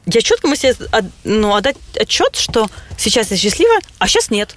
[0.06, 2.68] Я четко могу себе от- ну, отдать отчет, что
[2.98, 4.56] сейчас я счастлива, а сейчас нет.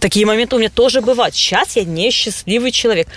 [0.00, 1.34] Такие моменты у меня тоже бывают.
[1.34, 3.08] Сейчас я несчастливый человек.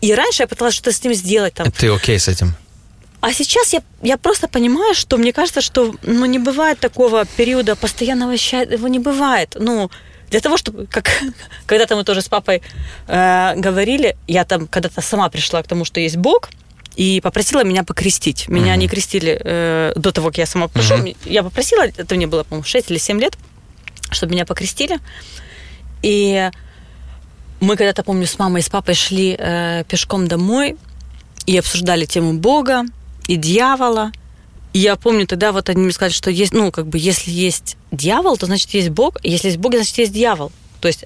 [0.00, 1.54] И раньше я пыталась что-то с ним сделать.
[1.54, 1.70] Там.
[1.72, 2.54] Ты окей с этим?
[3.20, 7.74] А сейчас я, я просто понимаю, что мне кажется, что ну, не бывает такого периода
[7.74, 8.74] постоянного счастья.
[8.76, 9.56] Его не бывает.
[9.58, 9.90] Ну,
[10.34, 11.22] для того, чтобы, как
[11.66, 12.60] когда-то мы тоже с папой
[13.06, 16.50] э, говорили, я там когда-то сама пришла к тому, что есть Бог,
[16.96, 18.48] и попросила меня покрестить.
[18.48, 18.80] Меня Мгм.
[18.80, 20.96] не крестили э, до того, как я сама пришла.
[20.96, 21.14] Мгм.
[21.24, 23.38] Я попросила, это мне было, по-моему, 6 или 7 лет,
[24.10, 24.98] чтобы меня покрестили.
[26.02, 26.50] И
[27.60, 30.76] мы когда-то, помню, с мамой и с папой шли э, пешком домой
[31.46, 32.82] и обсуждали тему Бога
[33.28, 34.10] и дьявола.
[34.74, 37.76] И я помню тогда вот они мне сказали, что есть, ну, как бы, если есть
[37.92, 40.52] дьявол, то значит есть Бог, если есть Бог, значит есть дьявол.
[40.80, 41.04] То есть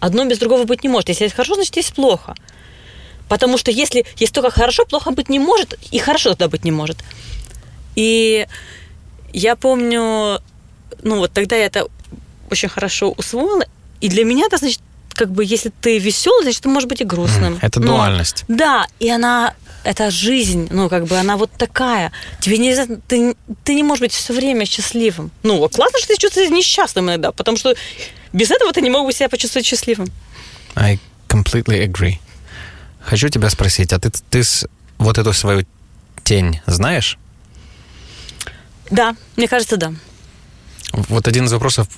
[0.00, 1.10] одно без другого быть не может.
[1.10, 2.34] Если есть хорошо, значит есть плохо.
[3.28, 6.72] Потому что если есть только хорошо, плохо быть не может, и хорошо тогда быть не
[6.72, 6.96] может.
[7.94, 8.46] И
[9.32, 10.40] я помню,
[11.02, 11.86] ну вот тогда я это
[12.50, 13.64] очень хорошо усвоила,
[14.00, 14.80] и для меня это значит,
[15.12, 17.58] как бы, если ты веселый, значит, ты можешь быть и грустным.
[17.60, 18.44] Это Ну, дуальность.
[18.48, 19.54] да, и она,
[19.84, 22.12] это жизнь, ну, как бы, она вот такая.
[22.40, 25.30] Тебе нельзя, ты, ты не можешь быть все время счастливым.
[25.42, 27.74] Ну, классно, что ты чувствуешь несчастным иногда, потому что
[28.32, 30.08] без этого ты не мог бы себя почувствовать счастливым.
[30.76, 32.18] I completely agree.
[33.00, 34.42] Хочу тебя спросить, а ты, ты
[34.98, 35.66] вот эту свою
[36.24, 37.18] тень знаешь?
[38.90, 39.92] Да, мне кажется, да.
[40.92, 41.88] Вот один из вопросов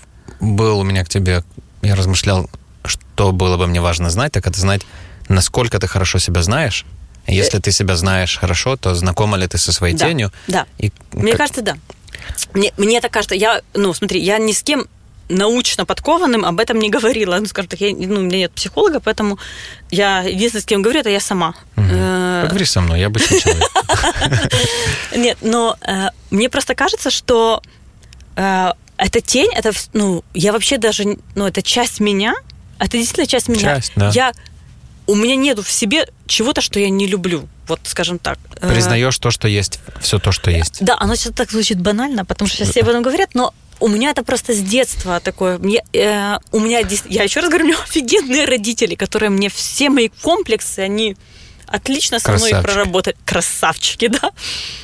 [0.41, 1.43] был у меня к тебе.
[1.83, 2.49] Я размышлял,
[2.85, 4.83] что было бы мне важно знать, так это знать,
[5.29, 6.85] насколько ты хорошо себя знаешь.
[7.27, 10.33] Если ты себя знаешь хорошо, то знакома ли ты со своей Да, тенью?
[10.49, 10.67] да.
[10.79, 11.77] И Мне как- кажется, да.
[12.55, 14.87] Мне, мне так кажется, я, ну, смотри, я ни с кем
[15.29, 17.39] научно подкованным об этом не говорила.
[17.39, 19.39] Ну, скажем так, я, ну, у меня нет психолога, поэтому
[19.91, 21.55] я единственное, с кем говорю, это я сама.
[21.77, 23.63] Э, Поговори со мной, я обычный человек.
[25.17, 27.63] Нет, но э, мне просто кажется, что
[28.37, 32.35] э, эта тень, это, ну, я вообще даже, ну, это часть меня,
[32.79, 33.61] это действительно часть меня.
[33.77, 34.11] Часть, да.
[34.15, 34.33] Я,
[35.07, 38.39] у меня нету в себе чего-то, что я не люблю, вот, скажем так.
[38.61, 40.79] Э, Признаешь то, что есть, все то, что есть.
[40.85, 43.89] Да, оно сейчас так звучит банально, потому что сейчас все об этом говорят, но у
[43.89, 45.59] меня это просто с детства такое.
[45.59, 49.91] Мне, э, у меня, я еще раз говорю, у меня офигенные родители, которые мне все
[49.91, 51.17] мои комплексы, они
[51.67, 52.73] отлично со мной Красавчики.
[52.73, 53.17] проработали.
[53.25, 54.31] Красавчики, да.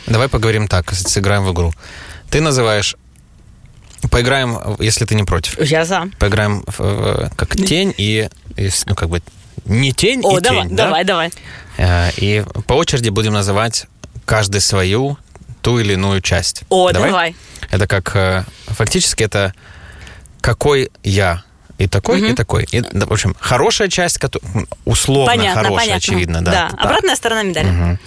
[0.07, 1.73] Давай поговорим так, сыграем в игру.
[2.31, 2.97] Ты называешь...
[4.13, 5.61] Поиграем, если ты не против.
[5.61, 6.09] Я за.
[6.21, 9.21] Поиграем в, в- как тень и, и ну, как бы
[9.69, 10.85] не тень О, и давай, тень, да?
[10.87, 11.31] давай, давай.
[11.77, 13.87] Э, И по очереди будем называть
[14.25, 15.17] каждый свою
[15.63, 16.63] ту или иную часть.
[16.69, 17.37] О, давай.
[17.71, 18.15] Это как...
[18.17, 19.53] э, Фактически это
[20.41, 21.43] какой я
[21.79, 22.35] и такой, и Мгм.
[22.37, 22.65] такой.
[22.73, 24.19] И, да, в общем, хорошая часть,
[24.85, 25.97] условно понятно, хорошая, понятно.
[25.97, 26.51] очевидно, да.
[26.51, 27.99] Да, обратная сторона медали.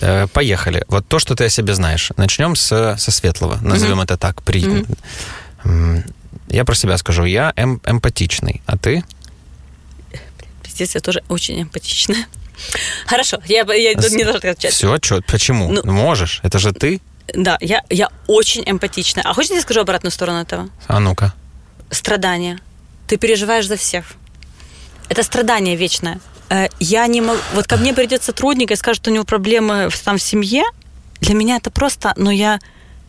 [0.00, 0.84] Э, Поехали.
[0.88, 2.10] Вот то, что ты о себе знаешь.
[2.16, 3.58] Начнем с, со светлого.
[3.62, 4.42] Назовем это так.
[4.42, 4.84] При...
[5.64, 6.04] М,
[6.48, 7.24] Я про себя скажу.
[7.24, 8.62] Я эм- эмпатичный.
[8.66, 9.04] А ты?
[10.72, 12.26] Пиздец, я тоже очень эмпатичная.
[13.06, 14.72] Хорошо, я, я С- не должна отвечать.
[14.72, 15.70] Все, чё, почему?
[15.70, 16.40] Ну- Можешь.
[16.42, 17.00] Это же ты.
[17.34, 19.22] Да, я, я очень эмпатичная.
[19.24, 20.68] А хочешь, я скажу обратную сторону этого?
[20.88, 21.32] А ну-ка.
[21.90, 22.58] Страдания.
[23.06, 24.04] Ты переживаешь за всех.
[25.08, 26.20] Это страдание вечное.
[26.50, 27.38] э, я не могу...
[27.54, 30.64] Вот ко мне придет сотрудник и скажет, что у него проблемы там в семье,
[31.20, 32.12] для меня это просто...
[32.16, 32.58] Но я,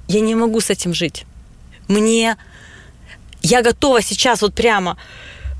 [0.07, 1.26] я не могу с этим жить.
[1.88, 2.38] Мне...
[3.41, 4.97] Я готова сейчас вот прямо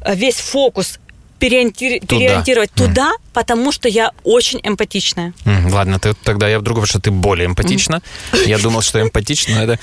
[0.06, 1.00] э, весь фокус
[1.44, 2.00] переориенти...
[2.00, 2.16] Туда.
[2.20, 5.34] переориентировать туда, потому что я очень эмпатичная.
[5.46, 8.02] М, Ладно, ты тогда я вдруг что ты более эмпатична.
[8.46, 9.80] Я думал, что эмпатично это.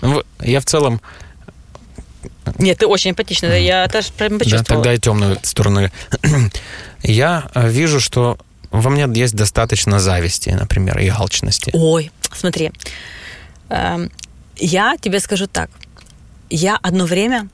[0.00, 1.00] В- Я в целом,
[2.58, 3.58] Нет, ты очень эмпатичная.
[3.58, 4.64] Я даже прям да, почувствовала.
[4.84, 5.90] тогда и темную сторону.
[7.02, 8.38] Я э, вижу, что
[8.70, 11.70] во мне есть достаточно зависти, например, и алчности.
[11.74, 12.70] Ой, смотри.
[13.70, 14.10] Эм,
[14.56, 15.70] Я тебе скажу так.
[16.50, 17.48] Я одно время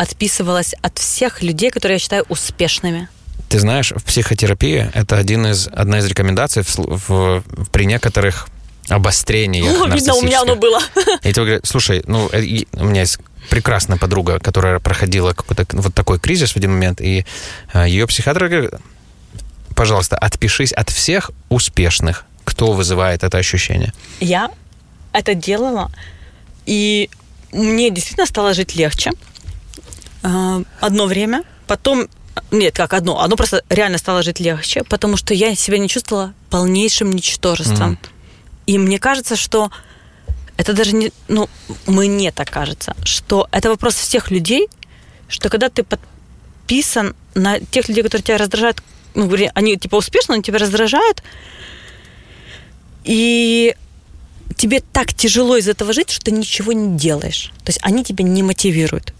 [0.00, 3.08] отписывалась от всех людей, которые я считаю успешными.
[3.50, 8.48] Ты знаешь, в психотерапии это один из, одна из рекомендаций в, в- при некоторых
[8.88, 10.80] обострениях О, видно, у меня оно было.
[11.22, 13.18] Я тебе говорю, слушай, ну, э, у меня есть
[13.50, 17.26] прекрасная подруга, которая проходила какой-то вот такой кризис в один момент, и
[17.74, 18.70] э, ее психиатр говорит,
[19.76, 23.92] пожалуйста, отпишись от всех успешных, кто вызывает это ощущение.
[24.20, 24.50] Я
[25.12, 25.90] это делала,
[26.64, 27.10] и
[27.52, 29.10] мне действительно стало жить легче.
[30.22, 31.44] Э, Одно время.
[31.66, 32.08] Потом
[32.50, 33.20] нет, как одно.
[33.20, 37.90] Одно просто реально стало жить легче, потому что я себя не чувствовала полнейшим ничтожеством.
[37.90, 37.98] Мгм.
[38.66, 39.70] И мне кажется, что
[40.56, 41.12] это даже не...
[41.28, 41.48] Ну,
[41.86, 44.68] мне так кажется, что это вопрос всех людей,
[45.28, 48.82] что когда ты подписан на тех людей, которые тебя раздражают,
[49.14, 51.22] ну, они типа успешно, но тебя раздражают,
[53.04, 53.74] и
[54.56, 57.52] тебе так тяжело из этого жить, что ты ничего не делаешь.
[57.64, 59.14] То есть они тебя не мотивируют.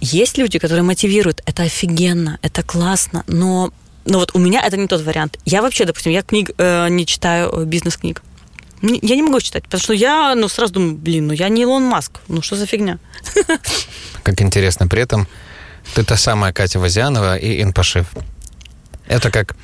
[0.00, 1.42] Есть люди, которые мотивируют.
[1.46, 3.70] Это офигенно, это классно, но,
[4.04, 5.38] но вот у меня это не тот вариант.
[5.44, 8.22] Я вообще, допустим, я книг э, не читаю, э, бизнес-книг.
[8.82, 11.62] Не- Я не могу читать, потому что я, ну, сразу думаю, блин, ну я не
[11.62, 12.98] Илон Маск, ну что за фигня?
[14.22, 15.26] Как интересно, при этом
[15.94, 18.06] ты та самая Катя Вазианова и инпошив.
[19.08, 19.56] Это как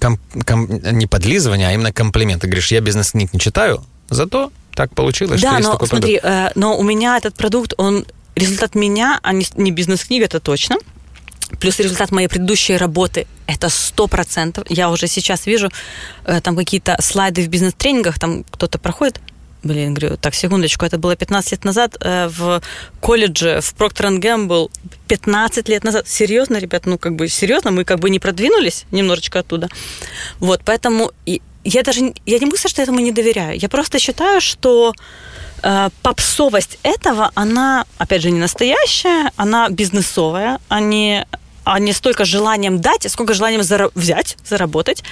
[0.00, 2.42] ком- ком- не подлизывание, а именно комплимент.
[2.42, 6.18] Ты говоришь, я бизнес-книг не читаю, зато так получилось, что Да, есть но такой смотри,
[6.18, 6.56] продукт.
[6.56, 8.04] э, но у меня этот продукт, он
[8.34, 10.76] результат меня, а не, не бизнес-книга, это точно.
[11.60, 14.64] Плюс результат моей предыдущей работы– это сто процентов.
[14.68, 15.70] Я уже сейчас вижу
[16.24, 19.20] э, там какие-то слайды в бизнес-тренингах, там кто-то проходит.
[19.62, 22.62] Блин, говорю, так, секундочку, это было 15 лет назад э, в
[23.00, 24.70] колледже, в Procter Gamble,
[25.08, 26.06] 15 лет назад.
[26.06, 29.68] Серьезно, ребят, ну как бы серьезно, мы как бы не продвинулись немножечко оттуда.
[30.38, 33.58] Вот, поэтому и я даже, я не могу сказать, что я этому не доверяю.
[33.58, 34.92] Я просто считаю, что
[35.62, 41.26] э, попсовость этого, она, опять же, не настоящая, она бизнесовая, а не,
[41.64, 45.02] а не столько желанием дать, сколько желанием зара- взять, заработать.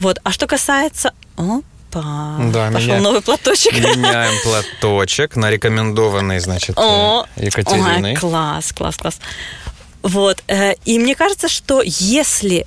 [0.00, 0.18] Вот.
[0.24, 1.12] А что касается...
[1.36, 3.72] Опа, Да, пошел меня- новый платочек.
[3.74, 8.10] Меняем платочек на рекомендованный, значит, э, О, Екатериной.
[8.12, 9.18] Ой, класс, класс, класс.
[10.02, 10.42] Вот.
[10.48, 12.66] э, И мне кажется, что если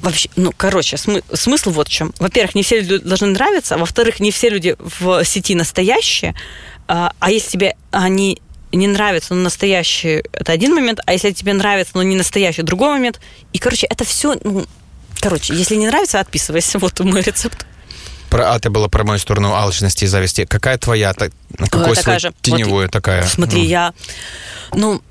[0.00, 2.12] вообще, ну, короче, смы- смысл вот в чем.
[2.18, 6.34] Во-первых, не все люди должны нравиться, а во-вторых, не все люди в сети настоящие,
[6.88, 8.40] а а если тебе они
[8.72, 12.90] не нравятся, но настоящие, это один момент, а если тебе нравится, но не настоящий, другой
[12.90, 13.20] момент.
[13.52, 14.66] И, короче, это все, ну,
[15.20, 16.78] короче, если не нравится, отписывайся.
[16.86, 17.66] Вот мой рецепт.
[18.30, 20.44] Про, а ты была про мою сторону алчности и зависти.
[20.44, 21.14] Какая твоя?
[21.14, 22.34] Какой такая свой же.
[22.42, 23.24] теневую такая?
[23.24, 23.94] Смотри, Ну, я...
[24.74, 25.02] Ну,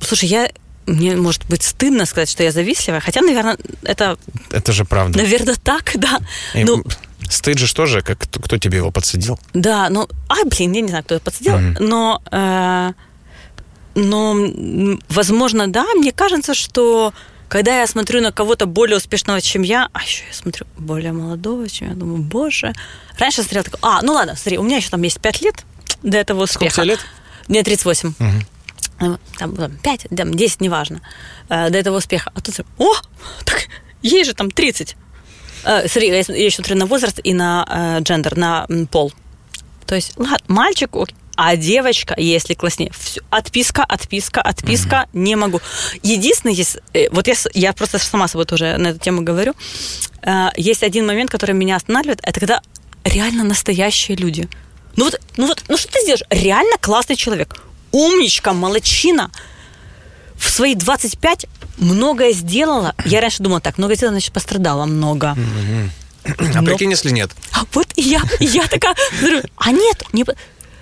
[0.00, 0.50] слушай, я...
[0.86, 4.16] Мне, может быть, стыдно сказать, что я завистливая, хотя, наверное, это,
[4.50, 5.18] Это же правда.
[5.18, 6.18] наверное, так, да.
[6.54, 6.84] И Ну,
[7.28, 9.38] Стыд же что же, как кто, кто тебе его подсадил?
[9.52, 11.76] да, ну, ай, блин, я не знаю, кто это подсадил, Мгм.
[11.80, 12.92] но, э,
[13.96, 14.36] но,
[15.08, 17.12] возможно, да, мне кажется, что
[17.48, 21.68] когда я смотрю на кого-то более успешного, чем я, а еще я смотрю более молодого,
[21.68, 22.72] чем я, думаю, боже.
[23.18, 25.64] Раньше я смотрела такой, а, ну ладно, смотри, у меня еще там есть 5 лет
[26.02, 26.72] до этого успеха.
[26.74, 27.00] Сколько лет?
[27.48, 28.14] Мне 38.
[28.18, 28.46] Мгм.
[28.98, 29.18] Там,
[29.56, 31.00] там 5, там, 10, неважно,
[31.48, 32.30] э, до этого успеха.
[32.34, 32.94] А тут, о,
[33.44, 33.68] так
[34.02, 34.96] ей же там 30.
[35.64, 39.12] Э, смотри, я, я еще смотрю на возраст и на э, джендер, на пол.
[39.86, 40.90] То есть, ладно, мальчик,
[41.36, 45.60] а девочка, если класснее, всё, отписка, отписка, отписка, не могу.
[46.02, 49.54] Единственное, есть, э, вот я, я просто сама с собой тоже на эту тему говорю,
[50.22, 52.62] э, есть один момент, который меня останавливает, это когда
[53.04, 54.48] реально настоящие люди.
[54.96, 56.22] Ну вот, ну вот, ну что ты сделаешь?
[56.30, 57.62] Реально классный человек.
[57.96, 59.30] Умничка, молодчина.
[60.36, 61.46] В свои 25
[61.78, 62.94] многое сделала.
[63.06, 65.34] Я раньше думала, так, много сделала, значит, пострадала много.
[66.24, 67.30] А Но- прикинь, если нет.
[67.52, 68.94] А вот и я, и я такая,
[69.56, 70.26] а нет, не,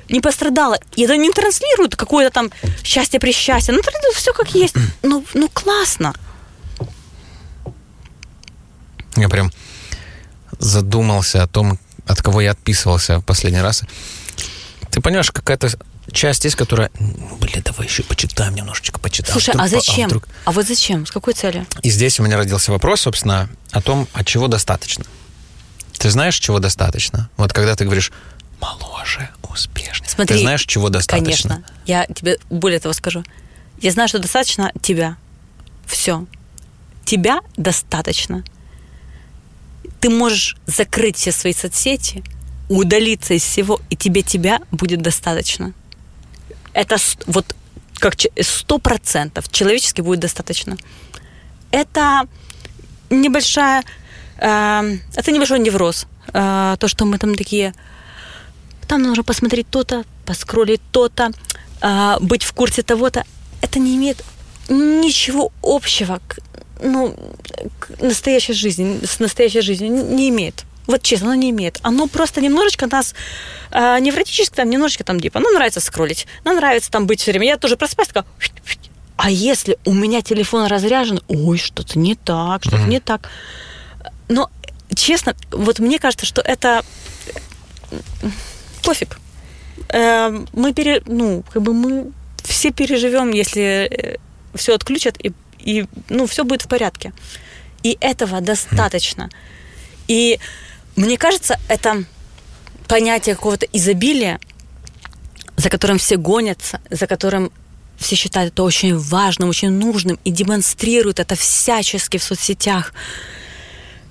[0.08, 0.76] не пострадала.
[0.96, 2.50] И это не транслирует какое-то там
[2.82, 3.72] счастье при счастье.
[3.72, 3.80] Ну,
[4.12, 4.74] все как есть.
[5.02, 6.14] Ну, ну классно.
[9.14, 9.52] Я прям
[10.58, 13.84] задумался о том, от кого я отписывался в последний раз.
[14.90, 15.68] Ты понимаешь, какая-то
[16.12, 16.90] часть есть, которая,
[17.40, 19.32] блин, давай еще почитаем немножечко, почитаем.
[19.32, 20.04] Слушай, а, вдруг, а зачем?
[20.04, 20.28] А, вдруг...
[20.44, 21.06] а вот зачем?
[21.06, 21.66] С какой целью?
[21.82, 25.04] И здесь у меня родился вопрос, собственно, о том, от чего достаточно.
[25.98, 27.30] Ты знаешь, чего достаточно?
[27.36, 28.12] Вот когда ты говоришь
[28.60, 30.08] моложе, успешный.
[30.08, 31.50] Смотри, ты знаешь, чего достаточно?
[31.50, 31.64] Конечно.
[31.86, 33.24] Я тебе более того скажу.
[33.80, 35.16] Я знаю, что достаточно тебя.
[35.86, 36.26] Все.
[37.04, 38.44] Тебя достаточно.
[40.00, 42.22] Ты можешь закрыть все свои соцсети,
[42.68, 45.72] удалиться из всего, и тебе тебя будет достаточно.
[46.74, 46.96] Это
[47.26, 47.54] вот
[47.98, 50.76] как сто процентов человечески будет достаточно.
[51.70, 52.28] Это
[53.10, 53.84] небольшая,
[54.38, 56.06] э, это небольшой невроз.
[56.32, 57.72] Э, то, что мы там такие,
[58.88, 61.30] там нужно посмотреть то-то, поскролить то-то,
[61.80, 63.24] э, быть в курсе того-то.
[63.62, 64.22] Это не имеет
[64.68, 66.38] ничего общего к,
[66.82, 67.16] ну,
[67.78, 70.64] к настоящей жизни, с настоящей жизнью не имеет.
[70.86, 71.78] Вот честно, оно не имеет.
[71.82, 73.14] Оно просто немножечко нас
[73.70, 77.46] э, невротически, там, немножечко там, типа, ну, нравится скроллить, нам нравится там быть все время.
[77.46, 78.26] Я тоже просыпаюсь, такая,
[79.16, 82.88] а если у меня телефон разряжен, ой, что-то не так, что-то mm-hmm.
[82.88, 83.30] не так.
[84.28, 84.50] Но,
[84.94, 86.84] честно, вот мне кажется, что это
[88.82, 89.18] пофиг.
[89.88, 92.12] Э, мы пере, ну, как бы мы
[92.42, 94.16] все переживем, если э,
[94.54, 97.12] все отключат, и, и ну, все будет в порядке.
[97.82, 99.30] И этого достаточно.
[100.08, 100.38] И
[100.96, 102.04] мне кажется, это
[102.88, 104.38] понятие какого-то изобилия,
[105.56, 107.52] за которым все гонятся, за которым
[107.96, 112.92] все считают это очень важным, очень нужным и демонстрируют это всячески в соцсетях.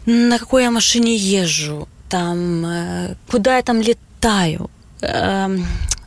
[0.06, 4.70] На какой я машине езжу, там, э, куда я там летаю,
[5.02, 5.58] э,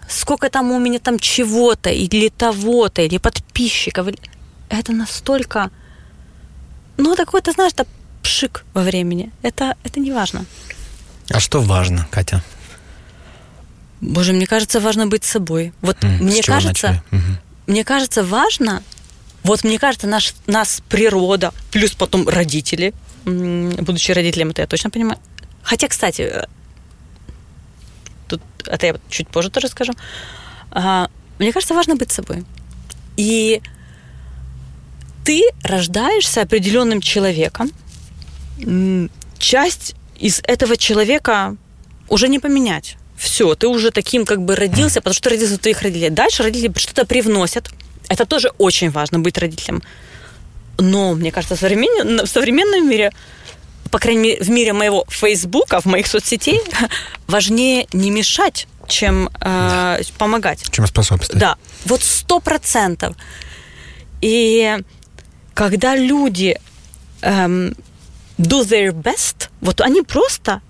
[0.08, 4.08] сколько там у меня там чего-то, или того-то, или подписчиков.
[4.68, 5.70] Это настолько...
[6.96, 7.86] Ну, такой, ты знаешь, это
[8.26, 9.30] пшик во времени.
[9.42, 10.44] Это, это не важно.
[11.30, 12.42] А что важно, Катя?
[14.00, 15.72] Боже, мне кажется, важно быть собой.
[15.80, 17.22] Вот mm, мне кажется, угу.
[17.68, 18.82] мне кажется, важно.
[19.44, 22.92] Вот мне кажется, наш, нас природа, плюс потом родители,
[23.24, 25.18] будучи родителем, это я точно понимаю.
[25.62, 26.46] Хотя, кстати, э,
[28.26, 29.92] тут это я чуть позже тоже скажу.
[30.72, 31.08] А,
[31.38, 32.44] мне кажется, важно быть собой.
[33.16, 33.62] И
[35.24, 37.70] ты рождаешься определенным человеком.
[39.38, 41.56] Часть из этого человека
[42.08, 42.96] уже не поменять.
[43.16, 46.10] Все, ты уже таким как бы родился, потому что родился у твоих родителей.
[46.10, 47.70] Дальше родители что-то привносят.
[48.08, 49.82] Это тоже очень важно, быть родителем.
[50.78, 53.12] Но, мне кажется, в современном, в современном мире,
[53.90, 56.60] по крайней мере, в мире моего Фейсбука, в моих соцсетей,
[57.26, 60.62] важнее не мешать, чем э, помогать.
[60.70, 61.40] Чем способствовать.
[61.40, 63.16] Да, вот сто процентов.
[64.20, 64.76] И
[65.54, 66.58] когда люди
[67.22, 67.74] эм,
[68.38, 70.60] do their best, вот они просто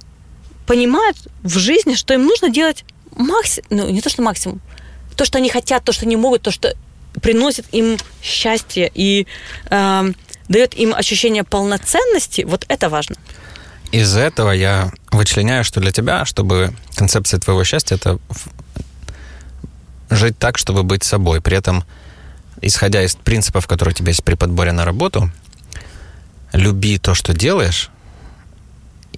[0.66, 4.60] понимают в жизни, что им нужно делать максимум, ну не то, что максимум,
[5.16, 6.74] то, что они хотят, то, что они могут, то, что
[7.22, 9.26] приносит им счастье и
[9.70, 10.12] э,
[10.48, 13.16] дает им ощущение полноценности, вот это важно.
[13.92, 18.18] Из этого я вычленяю, что для тебя, чтобы концепция твоего счастья, это
[20.10, 21.40] жить так, чтобы быть собой.
[21.40, 21.84] При этом,
[22.60, 25.30] исходя из принципов, которые у тебя есть при подборе на работу,
[26.56, 27.90] люби то, что делаешь,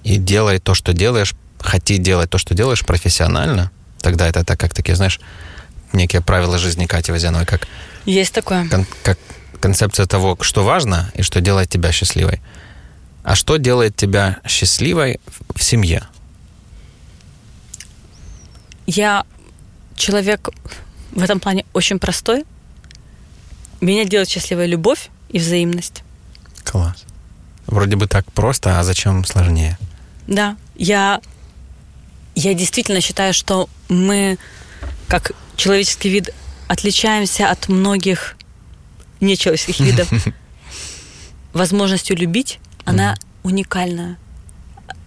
[0.04, 3.70] и делай то, что делаешь, хоти делать то, что делаешь профессионально,
[4.00, 5.20] тогда это так, как такие, знаешь,
[5.92, 7.66] некие правила жизни Кати Вазяновой, как...
[8.04, 8.68] Есть такое.
[8.68, 9.18] Кон- как
[9.60, 12.40] концепция того, что важно и что делает тебя счастливой.
[13.24, 15.20] А что делает тебя счастливой
[15.54, 16.02] в семье?
[18.86, 19.24] Я
[19.96, 20.48] человек
[21.10, 22.44] в этом плане очень простой.
[23.80, 26.02] Меня делает счастливая любовь и взаимность.
[26.64, 27.04] Класс.
[27.68, 29.78] Вроде бы так просто, а зачем сложнее?
[30.26, 31.20] Да, я,
[32.34, 34.38] я действительно считаю, что мы,
[35.06, 36.30] как человеческий вид,
[36.66, 38.36] отличаемся от многих
[39.20, 40.08] нечеловеческих видов.
[41.52, 44.16] Возможностью любить, она уникальная.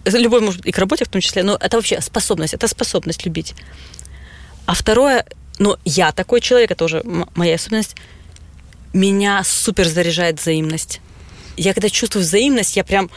[0.04, 3.54] Любой, может и к работе в том числе, но это вообще способность, это способность любить.
[4.66, 5.26] А второе,
[5.58, 7.02] ну, я такой человек, это уже
[7.34, 7.96] моя особенность,
[8.92, 11.00] меня супер заряжает взаимность
[11.56, 13.10] я когда чувствую взаимность, я прям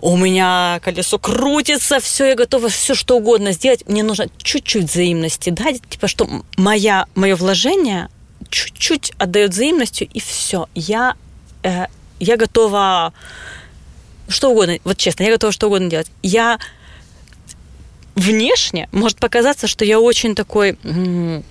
[0.00, 3.86] у меня колесо крутится, все, я готова все что угодно сделать.
[3.86, 8.08] Мне нужно чуть-чуть взаимности дать, типа, что моя, мое вложение
[8.48, 10.68] чуть-чуть отдает взаимностью, и все.
[10.74, 11.16] Я,
[11.62, 11.86] э,
[12.18, 13.12] я готова
[14.28, 16.10] что угодно, вот честно, я готова что угодно делать.
[16.22, 16.58] Я
[18.14, 21.42] внешне может показаться, что я очень такой э,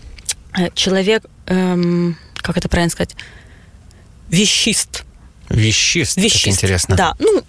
[0.73, 3.15] человек, эм, как это правильно сказать,
[4.29, 5.03] вещист
[5.49, 6.95] Вещист, Вещист, как интересно.
[6.95, 7.43] Да, ну,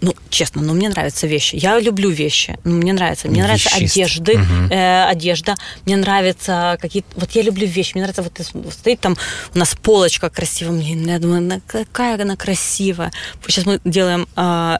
[0.00, 1.56] ну, честно, ну, мне нравятся вещи.
[1.56, 2.56] Я люблю вещи.
[2.64, 3.28] Ну, мне нравится.
[3.28, 3.96] Мне нравится Вещист.
[3.96, 4.70] одежды, Мгм.
[4.70, 5.56] э, одежда.
[5.86, 7.08] Мне нравится какие-то...
[7.16, 7.92] Вот я люблю вещи.
[7.94, 9.16] Мне нравится вот стоит там
[9.54, 10.78] у нас полочка красивая.
[10.78, 13.12] Блин, я думаю, «На- какая она красивая.
[13.46, 14.78] Сейчас мы делаем а,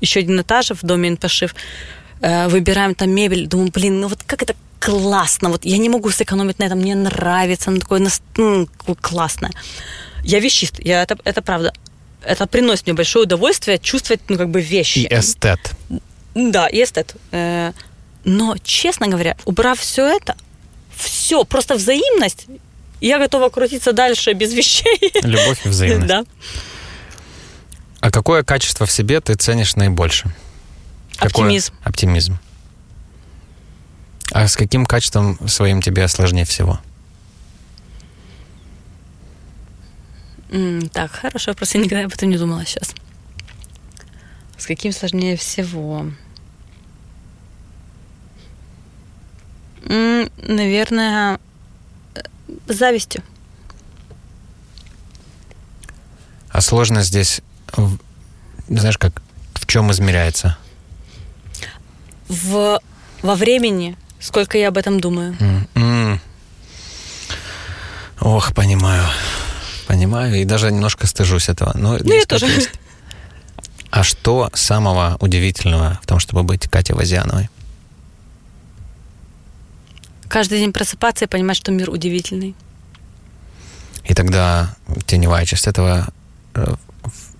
[0.00, 1.54] еще один этаж в доме Инпошив.
[2.20, 3.46] Э, выбираем там мебель.
[3.48, 5.48] Думаю, блин, ну вот как это классно.
[5.48, 6.78] Вот я не могу сэкономить на этом.
[6.78, 7.70] Мне нравится.
[7.70, 8.68] Оно такое ну,
[9.00, 9.50] классное.
[10.24, 10.80] Я вещист.
[10.80, 11.72] Я, это, это правда.
[12.22, 15.00] Это приносит мне большое удовольствие чувствовать, ну, как бы вещи.
[15.00, 15.60] И эстет.
[16.34, 17.14] Да, и эстет.
[17.30, 17.72] Э,
[18.24, 20.34] Но, честно говоря, убрав все это,
[20.96, 22.46] все, просто взаимность,
[23.00, 24.98] я готова крутиться дальше без вещей.
[25.22, 26.06] Любовь и взаимность.
[26.06, 26.24] Да.
[28.00, 30.34] А какое качество в себе ты ценишь наибольше?
[31.16, 31.28] Какое?
[31.28, 31.74] Оптимизм.
[31.84, 32.38] Оптимизм.
[34.32, 36.80] А с каким качеством своим тебе сложнее всего?
[40.54, 41.74] М, Так, хороший вопрос.
[41.74, 42.94] Я никогда об этом не думала сейчас.
[44.56, 46.06] С каким сложнее всего?
[49.86, 51.40] М, Наверное,
[52.14, 52.20] э,
[52.68, 53.22] с завистью.
[56.50, 57.40] А сложность здесь,
[58.68, 59.20] знаешь, как
[59.54, 60.56] в чем измеряется?
[62.28, 62.80] В,
[63.22, 65.36] во времени, сколько я об этом думаю.
[65.74, 66.20] М.
[68.20, 69.04] Ох, понимаю.
[69.86, 71.72] Понимаю, и даже немножко стыжусь этого.
[71.76, 72.46] Но Ну, я тоже.
[72.46, 72.70] есть.
[73.90, 77.48] А что самого удивительного в том, чтобы быть Катей Вазиановой?
[80.28, 82.54] Каждый день просыпаться и понимать, что мир удивительный.
[84.04, 84.74] И тогда
[85.06, 86.08] теневая часть этого...
[86.54, 86.74] э,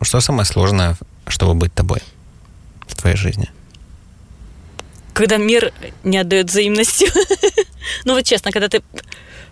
[0.02, 2.00] Что самое сложное, чтобы быть тобой
[2.86, 3.50] в твоей жизни?
[5.12, 5.72] когда мир
[6.02, 7.06] не отдает взаимностью.
[8.04, 8.82] ну вот честно, когда ты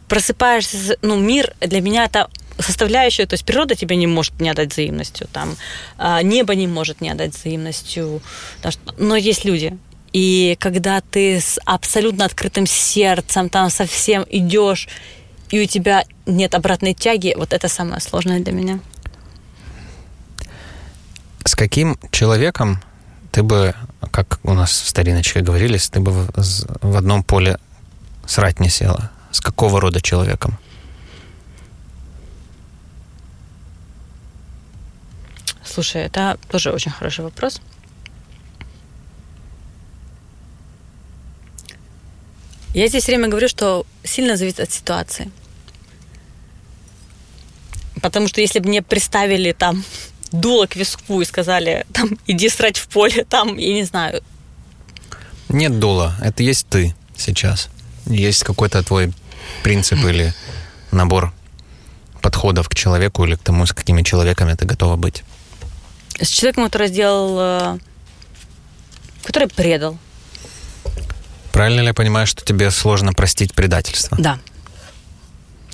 [0.08, 2.28] просыпаешься, ну мир для меня это
[2.58, 5.56] составляющая, то есть природа тебе не может не отдать взаимностью, там
[5.98, 8.20] а, небо не может не отдать взаимностью,
[8.98, 9.78] но есть люди.
[10.12, 14.88] И когда ты с абсолютно открытым сердцем там совсем идешь,
[15.50, 18.80] и у тебя нет обратной тяги, вот это самое сложное для меня.
[21.44, 22.82] С каким человеком
[23.30, 23.74] ты бы,
[24.10, 26.28] как у нас в стариночке говорились, ты бы
[26.82, 27.58] в одном поле
[28.26, 29.10] срать не села?
[29.30, 30.58] С какого рода человеком?
[35.72, 37.60] Слушай, это тоже очень хороший вопрос.
[42.74, 45.30] Я здесь время говорю, что сильно зависит от ситуации.
[48.02, 49.82] Потому что если бы мне представили там
[50.30, 54.22] дуло к виску и сказали, там, иди срать в поле, там, я не знаю,
[55.48, 57.70] Нет дула, это есть ты сейчас.
[58.04, 59.12] Есть какой-то твой
[59.62, 60.34] принцип или
[60.90, 61.32] набор
[62.20, 65.24] подходов к человеку или к тому, с какими человеками ты готова быть.
[66.22, 67.78] С человеком, который сделал, э,
[69.24, 69.98] который предал.
[71.52, 74.16] Правильно ли я понимаю, что тебе сложно простить предательство?
[74.18, 74.38] Да.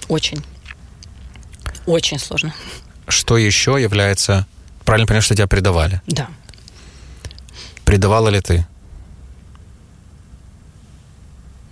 [0.09, 0.45] Очень.
[1.87, 2.55] Очень сложно.
[3.07, 4.47] Что еще является...
[4.85, 6.01] Правильно понимаю, что тебя предавали?
[6.07, 6.29] Да.
[7.85, 8.67] Предавала ли ты?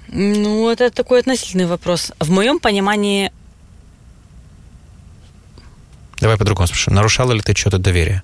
[0.08, 2.12] Ну, это такой относительный вопрос.
[2.20, 3.32] В моем понимании,
[6.20, 6.92] Давай по-другому спрошу.
[6.92, 8.22] Нарушала ли ты что-то доверие?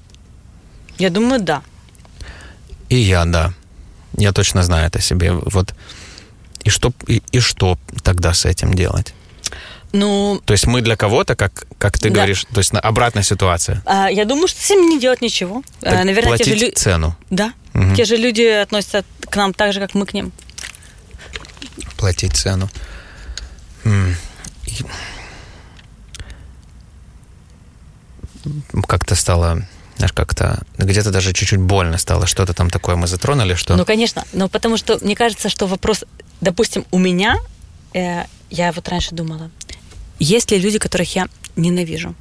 [0.99, 1.63] Я думаю, да.
[2.89, 3.53] И я, да.
[4.19, 5.33] Я точно знаю это себе.
[5.33, 5.75] Вот.
[6.65, 9.15] И что, и, и что тогда с этим делать?
[9.95, 12.15] Ну, То есть мы для кого-то, как, как ты Да.
[12.15, 13.83] говоришь, то есть на- обратная ситуация.
[13.85, 15.63] а, я думаю, что с этим не делать ничего.
[15.83, 16.71] А, Так Наверное, те же платить люди...
[16.75, 17.15] цену.
[17.31, 17.53] Да.
[17.75, 17.95] Мгм.
[17.95, 20.33] Те же люди относятся к нам так же, как мы к ним.
[21.97, 22.69] Платить цену.
[28.89, 29.63] Как-то стало,
[30.03, 32.27] знаешь, как-то где-то даже чуть-чуть больно стало.
[32.27, 33.77] Что-то там такое мы затронули, что...
[33.77, 34.25] Ну, конечно.
[34.33, 36.05] Но потому что мне кажется, что вопрос,
[36.41, 37.37] допустим, у меня,
[37.95, 39.51] э, я вот раньше думала,
[40.19, 42.17] есть ли люди, которых я ненавижу?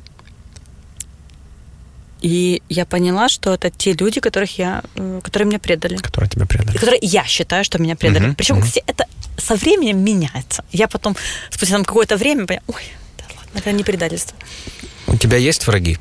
[2.21, 5.95] И я поняла, что это те люди, которых я, э, которые меня предали.
[5.95, 6.75] которые тебя предали.
[6.75, 8.25] И которые я считаю, что меня предали.
[8.25, 8.65] Мгм, Причем, мгм.
[8.65, 9.05] кстати, это
[9.37, 10.63] со временем меняется.
[10.71, 11.15] Я потом,
[11.49, 12.83] спустя там какое-то время, поняла, ой,
[13.17, 14.37] да ладно, это не предательство.
[15.07, 15.97] У тебя есть враги?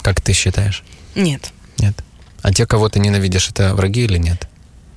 [0.00, 0.84] Как ты считаешь?
[1.14, 1.52] Нет.
[1.78, 1.94] Нет.
[2.42, 4.48] А те, кого ты ненавидишь, это враги или нет?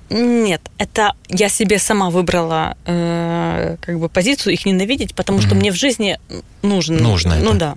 [0.10, 5.72] Нет, это я себе сама выбрала э, как бы позицию их ненавидеть, потому что мне
[5.72, 6.18] в жизни
[6.62, 6.98] нужно.
[6.98, 7.60] Нужно Ну это.
[7.60, 7.76] да.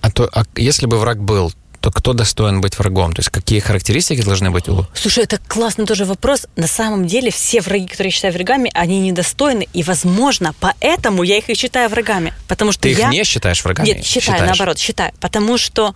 [0.00, 3.12] А, то, а если бы враг был, то кто достоин быть врагом?
[3.12, 4.86] То есть какие характеристики должны быть у...
[4.94, 6.46] Слушай, это классный тоже вопрос.
[6.56, 11.38] На самом деле все враги, которые я считаю врагами, они недостойны, и, возможно, поэтому я
[11.38, 12.34] их и считаю врагами.
[12.48, 13.08] Потому что Ты их я...
[13.08, 13.88] не считаешь врагами?
[13.88, 14.58] Нет, считаю, Считаешь?
[14.58, 15.12] наоборот, считаю.
[15.20, 15.94] Потому что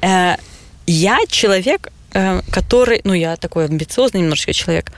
[0.00, 0.36] э,
[0.86, 4.92] Я человек, э, который, ну, я такой амбициозный немножечко человек,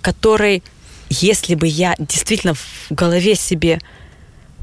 [0.00, 0.62] который,
[1.10, 3.80] если бы я действительно в голове себе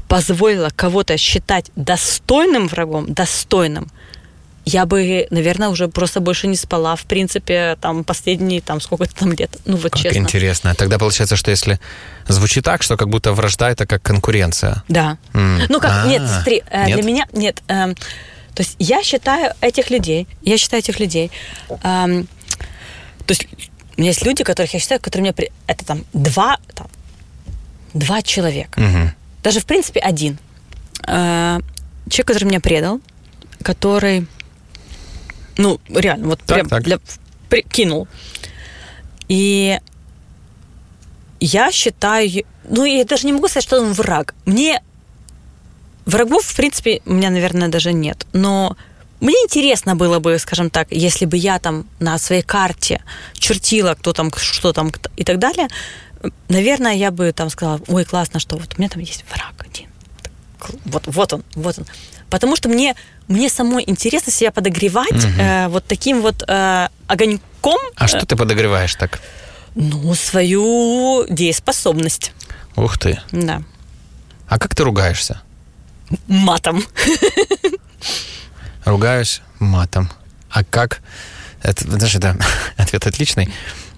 [0.08, 3.88] позволила кого-то считать достойным врагом, достойным,
[4.66, 9.32] я бы, наверное, уже просто больше не спала, в принципе, там, последние, там, сколько-то там
[9.32, 9.56] лет.
[9.64, 10.18] Ну, вот как честно.
[10.18, 10.74] интересно.
[10.74, 11.80] Тогда получается, что если
[12.28, 14.84] звучит так, что как будто вражда это как конкуренция.
[14.88, 15.16] Да.
[15.32, 15.60] М.
[15.68, 16.96] Ну, как, А, нет, смотри, э, нет?
[17.00, 21.30] для меня, нет, эм, то есть я считаю этих людей, я считаю этих людей,
[21.82, 22.26] эм,
[23.26, 23.46] то есть
[23.96, 26.86] у меня есть люди, которых я считаю, которые мне, при- это там два, там,
[27.94, 29.14] два человека, Мгм.
[29.42, 30.38] даже в принципе один.
[31.06, 31.58] Э,
[32.10, 33.00] человек, который меня предал,
[33.62, 34.26] который,
[35.60, 36.82] ну, реально, вот Так, прям так.
[36.82, 36.98] для,
[37.48, 38.08] при- кинул.
[39.28, 39.78] И
[41.38, 42.30] я считаю,
[42.68, 44.34] ну, я даже не могу сказать, что он враг.
[44.46, 44.82] Мне
[46.06, 48.26] врагов, в принципе, у меня, наверное, даже нет.
[48.32, 48.76] Но
[49.20, 53.02] мне интересно было бы, скажем так, если бы я там на своей карте
[53.34, 55.68] чертила, кто там, что там и так далее,
[56.48, 59.88] наверное, я бы там сказала, ой, классно, что вот у меня там есть враг один.
[60.84, 61.86] Вот, вот он, вот он.
[62.28, 62.94] Потому что мне,
[63.30, 68.94] мне самой интересно себя подогревать э, вот таким вот э, огоньком, А что ты подогреваешь
[68.96, 69.20] так?
[69.74, 72.32] ну, свою дееспособность.
[72.76, 73.20] Ух ты.
[73.30, 73.62] Да.
[74.48, 75.40] А как ты ругаешься?
[76.26, 76.84] Матом.
[78.84, 80.10] Ругаюсь матом.
[80.50, 81.00] А как?
[81.62, 82.36] Это, знаешь, это
[82.76, 83.48] ответ отличный.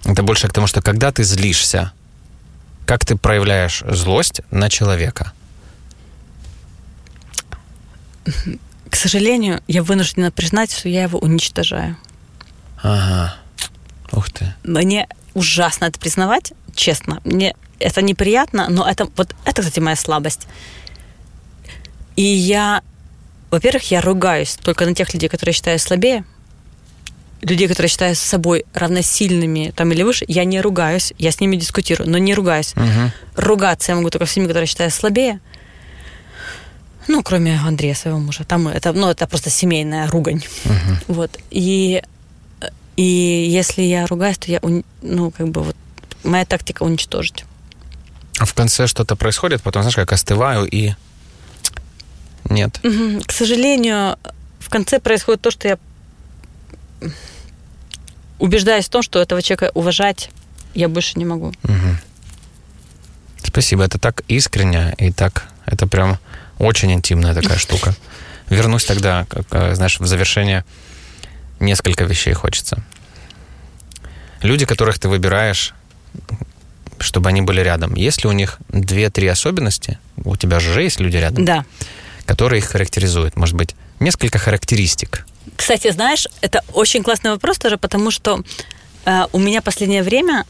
[0.04, 1.92] Это больше к тому, что когда ты злишься,
[2.84, 5.32] как ты проявляешь злость на человека?
[8.92, 11.96] К сожалению, я вынуждена признать, что я его уничтожаю.
[12.82, 13.34] Ага.
[14.12, 14.52] Ух ты.
[14.64, 17.22] Мне ужасно это признавать, честно.
[17.24, 20.46] Мне это неприятно, но это вот это, кстати, моя слабость.
[22.16, 22.82] И я,
[23.50, 26.26] во-первых, я ругаюсь только на тех людей, которые считаю слабее,
[27.40, 31.56] людей, которые считаю с собой равносильными там или выше, я не ругаюсь, я с ними
[31.56, 32.76] дискутирую, но не ругаюсь.
[32.76, 33.10] Мгм.
[33.36, 35.40] Ругаться я могу только с ними, которые считаю слабее.
[37.08, 38.44] Ну, кроме Андрея, своего мужа.
[38.44, 40.42] Там это, ну, это просто семейная ругань.
[40.64, 40.98] Мгм.
[41.08, 41.38] Вот.
[41.50, 42.02] И,
[42.96, 44.60] и если я ругаюсь, то я,
[45.02, 45.76] ну, как бы вот,
[46.24, 47.44] моя тактика уничтожить.
[48.38, 50.92] А в конце что-то происходит, потом, знаешь, как остываю и...
[52.44, 52.80] Нет.
[52.82, 53.22] Мгм.
[53.22, 54.16] К сожалению,
[54.58, 55.78] в конце происходит то, что я
[58.38, 60.30] убеждаюсь в том, что этого человека уважать
[60.74, 61.52] я больше не могу.
[61.62, 61.98] Мгм.
[63.44, 66.18] Спасибо, это так искренне и так, это прям
[66.62, 67.94] очень интимная такая штука.
[68.48, 70.64] Вернусь тогда, как, э, знаешь, в завершение
[71.60, 72.82] несколько вещей хочется.
[74.42, 75.74] Люди, которых ты выбираешь,
[76.98, 81.16] чтобы они были рядом, есть ли у них две-три особенности, у тебя же есть люди
[81.16, 81.64] рядом, Да.
[82.26, 83.36] которые их характеризуют?
[83.36, 85.26] Может быть, несколько характеристик?
[85.56, 88.42] Кстати, знаешь, это очень классный вопрос тоже, потому что
[89.04, 90.44] э, у меня последнее время,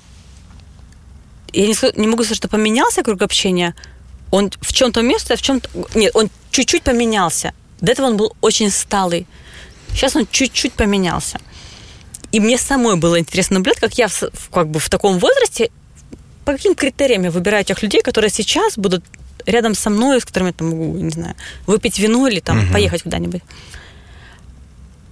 [1.54, 3.74] я не, не могу сказать, что поменялся круг общения.
[4.33, 5.68] Он в чем-то место, в чем-то...
[5.95, 7.53] Нет, он чуть-чуть поменялся.
[7.80, 9.26] До этого он был очень сталый.
[9.91, 11.39] Сейчас он чуть-чуть поменялся.
[12.33, 15.70] И мне самой было интересно наблюдать, как я в, как бы в таком возрасте,
[16.47, 19.05] по каким критериям я выбираю тех людей, которые сейчас будут
[19.45, 21.35] рядом со мной, с которыми я там могу, не знаю,
[21.66, 22.72] выпить вино или там Мгм.
[22.72, 23.43] поехать куда-нибудь.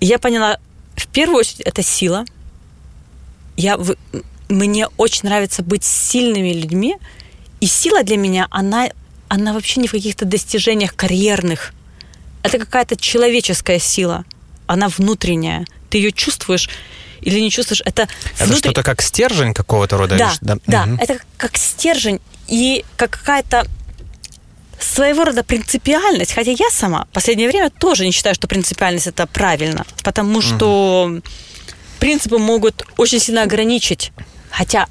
[0.01, 0.59] Я поняла,
[0.97, 2.25] в первую очередь, это сила.
[3.59, 3.79] Я,
[4.49, 6.97] мне очень нравится быть сильными людьми.
[7.61, 8.89] И сила для меня, она,
[9.31, 11.73] она вообще не в каких-то достижениях карьерных.
[12.43, 14.25] Это какая-то человеческая сила.
[14.67, 15.65] Она внутренняя.
[15.89, 16.69] Ты ее чувствуешь
[17.21, 17.81] или не чувствуешь.
[17.85, 20.17] Это, Это внутри- что-то как стержень какого-то рода?
[20.19, 20.97] да, ш- да, Мгм.
[20.97, 23.67] это как, как стержень и как какая-то
[24.81, 29.27] своего рода принципиальность, хотя я сама в последнее время тоже не считаю, что принципиальность это
[29.27, 31.21] правильно, потому что
[32.01, 34.11] принципы могут очень сильно ограничить,
[34.51, 34.89] хотя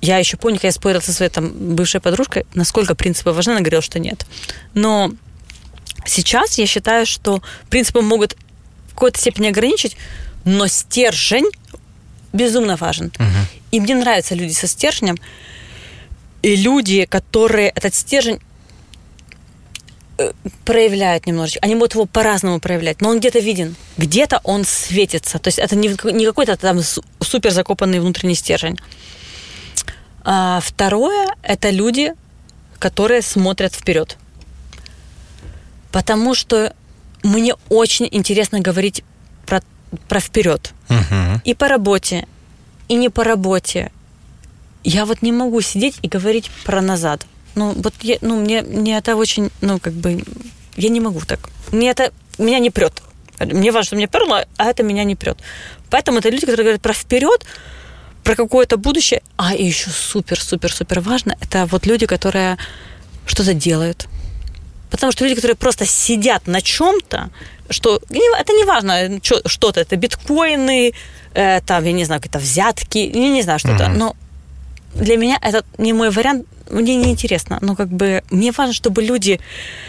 [0.00, 3.60] я еще помню, когда я спорила со своей там бывшей подружкой, насколько принципы важны, она
[3.60, 4.26] говорила, что нет.
[4.74, 5.12] Но
[6.06, 8.36] сейчас я считаю, что принципы могут
[8.88, 9.96] в какой-то степени ограничить,
[10.44, 11.50] но стержень
[12.32, 13.12] безумно важен.
[13.18, 13.46] Мгм.
[13.72, 15.16] И мне нравятся люди со стержнем.
[16.42, 18.40] И люди, которые этот стержень
[20.18, 20.32] э,
[20.64, 21.60] проявляют немножечко.
[21.62, 25.38] Они могут его по-разному проявлять, но он где-то виден, где-то он светится.
[25.38, 28.78] То есть это не, не какой-то там су- супер закопанный внутренний стержень.
[30.22, 32.12] А второе– это люди,
[32.78, 34.16] которые смотрят вперед.
[35.92, 36.74] Потому что
[37.22, 39.02] мне очень интересно говорить
[39.46, 39.62] про,
[40.08, 41.40] про вперед Мгм.
[41.44, 42.26] и по работе,
[42.88, 43.90] и не по работе.
[44.84, 47.26] Я вот не могу сидеть и говорить про назад.
[47.54, 50.24] Ну, вот я, ну, мне, мне это очень, ну, как бы,
[50.76, 51.40] я не могу так.
[51.72, 53.02] Мне это, меня не прет.
[53.38, 55.38] Мне важно, что мне перло, а это меня не прет.
[55.90, 57.44] Поэтому это люди, которые говорят про вперед,
[58.24, 59.22] про какое-то будущее.
[59.36, 62.58] А и еще супер-супер-супер важно, это вот люди, которые
[63.26, 64.08] что-то делают.
[64.90, 67.30] Потому что люди, которые просто сидят на чем-то,
[67.70, 70.92] что это не важно, что-то, это биткоины,
[71.34, 73.84] э, там, я не знаю, какие-то взятки, я не знаю, что-то.
[73.84, 73.96] Mm-hmm.
[73.96, 74.16] Но
[74.94, 77.58] для меня это не мой вариант, мне не интересно.
[77.60, 79.40] Но как бы мне важно, чтобы люди...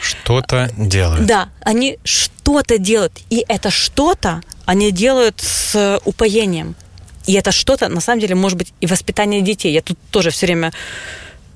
[0.01, 1.25] Что-то делают.
[1.25, 3.19] Да, они что-то делают.
[3.29, 6.75] И это что-то они делают с упоением.
[7.25, 9.71] И это что-то, на самом деле, может быть и воспитание детей.
[9.73, 10.71] Я тут тоже все время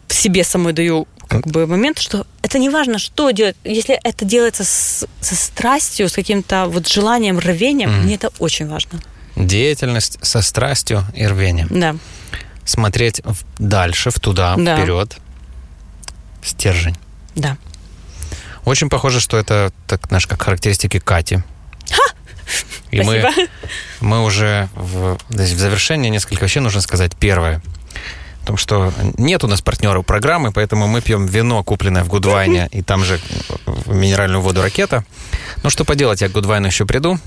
[0.07, 3.55] себе самой даю как бы момент, что это не важно, что делать.
[3.63, 8.01] Если это делается с, со страстью, с каким-то вот желанием, рвением, mm.
[8.01, 8.99] мне это очень важно.
[9.35, 11.67] Деятельность со страстью и рвением.
[11.69, 11.95] Да.
[12.63, 14.77] Смотреть в, дальше, в туда, да.
[14.77, 15.17] вперед.
[16.43, 16.95] Стержень.
[17.35, 17.57] Да.
[18.63, 21.39] Очень похоже, что это, так, знаешь, как характеристики Кати.
[21.89, 22.13] Ха!
[22.91, 23.29] И Спасибо.
[24.01, 27.15] мы, мы уже в, в завершении несколько вещей нужно сказать.
[27.15, 27.61] Первое–
[28.45, 32.83] Потому что нет у нас партнеров программы, поэтому мы пьем вино, купленное в Гудвайне, и
[32.83, 33.19] там же
[33.87, 35.03] минеральную воду «Ракета».
[35.63, 37.17] Ну, что поделать, я к Гудвайну еще приду.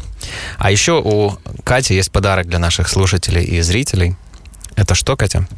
[0.58, 4.14] А еще у Кати есть подарок для наших слушателей и зрителей.
[4.76, 5.48] Это что, Катя?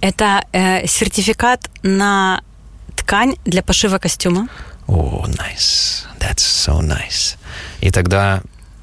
[0.00, 2.42] Это э, сертификат на
[2.94, 4.46] ткань для пошива костюма.
[4.86, 6.04] О, oh, nice.
[6.20, 7.38] That's so nice.
[7.80, 8.42] И тогда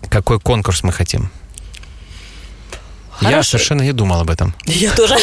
[0.09, 1.31] какой конкурс мы хотим?
[3.11, 3.35] Хороший.
[3.35, 4.55] Я совершенно не думал об этом.
[4.65, 5.15] Я тоже.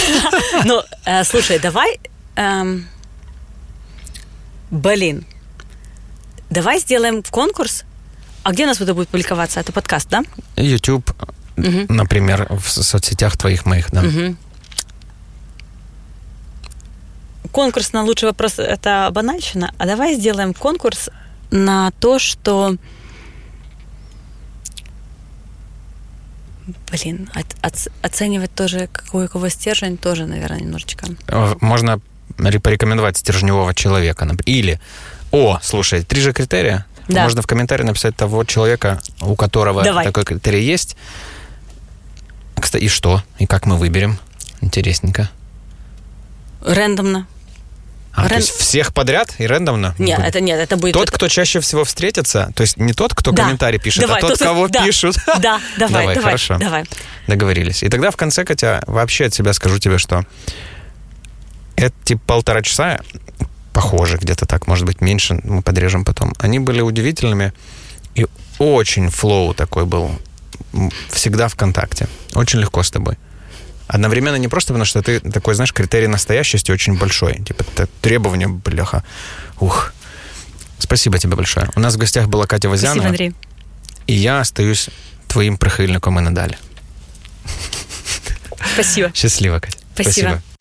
[0.65, 1.99] Ну, э, слушай, давай...
[2.37, 2.87] Эм,
[4.71, 5.25] блин.
[6.51, 7.85] Давай сделаем конкурс.
[8.43, 9.61] А где у нас это будет публиковаться?
[9.61, 10.23] Это подкаст, да?
[10.57, 11.11] YouTube,
[11.57, 11.87] угу.
[11.89, 14.03] например, в соцсетях твоих моих, да.
[14.03, 14.37] Угу.
[17.51, 19.73] Конкурс на лучший вопрос– это банальщина.
[19.79, 21.09] А давай сделаем конкурс
[21.51, 22.77] на то, что
[26.91, 31.07] Блин, от, оценивать тоже, какой у кого стержень, тоже, наверное, немножечко.
[31.29, 32.01] Э, можно
[32.37, 34.29] порекомендовать стержневого человека.
[34.47, 34.81] Или,
[35.31, 36.87] о, слушай, три же критерия.
[37.09, 37.23] Да.
[37.23, 40.05] Можно в комментарии написать того человека, у которого Давай.
[40.05, 40.97] такой критерий есть.
[42.61, 43.23] Кстати, и что?
[43.39, 44.19] И как мы выберем?
[44.61, 45.31] Интересненько.
[46.63, 47.29] Рандомно.
[48.17, 48.31] А, Рен...
[48.31, 49.95] то есть всех подряд и рандомно?
[49.99, 50.95] Нет, это нет, это будет...
[50.95, 53.45] Тот, кто чаще всего встретится, то есть не тот, кто да.
[53.45, 54.85] комментарий пишет, а давай, а тот, тот кого да.
[54.85, 55.17] пишут.
[55.39, 56.57] Да, давай, давай, хорошо.
[56.59, 56.85] Давай.
[57.27, 57.83] Договорились.
[57.83, 60.25] И тогда в конце, Катя, вообще от себя скажу тебе, что
[61.77, 63.01] эти полтора часа,
[63.75, 67.53] похоже, где-то так, может быть, меньше, мы подрежем потом, они были удивительными,
[68.15, 68.27] и
[68.59, 70.11] очень флоу такой был,
[71.11, 72.09] всегда в контакте.
[72.33, 73.19] Очень легко с тобой.
[73.87, 77.35] Одновременно не просто потому, что ты такой, знаешь, критерий настоящести очень большой.
[77.35, 79.05] Типа, это требование, бляха.
[79.61, 79.93] Ух.
[80.79, 81.69] Спасибо тебе большое.
[81.77, 83.09] У нас в гостях была Катя Возянова.
[83.09, 83.35] Спасибо, Андрей.
[84.07, 84.89] И я остаюсь
[85.27, 86.57] твоим прихильником и надалі.
[88.75, 89.11] Спасибо.
[89.15, 89.79] Счастливо, Катя.
[89.95, 90.13] Спасибо.
[90.13, 90.56] Спасибо.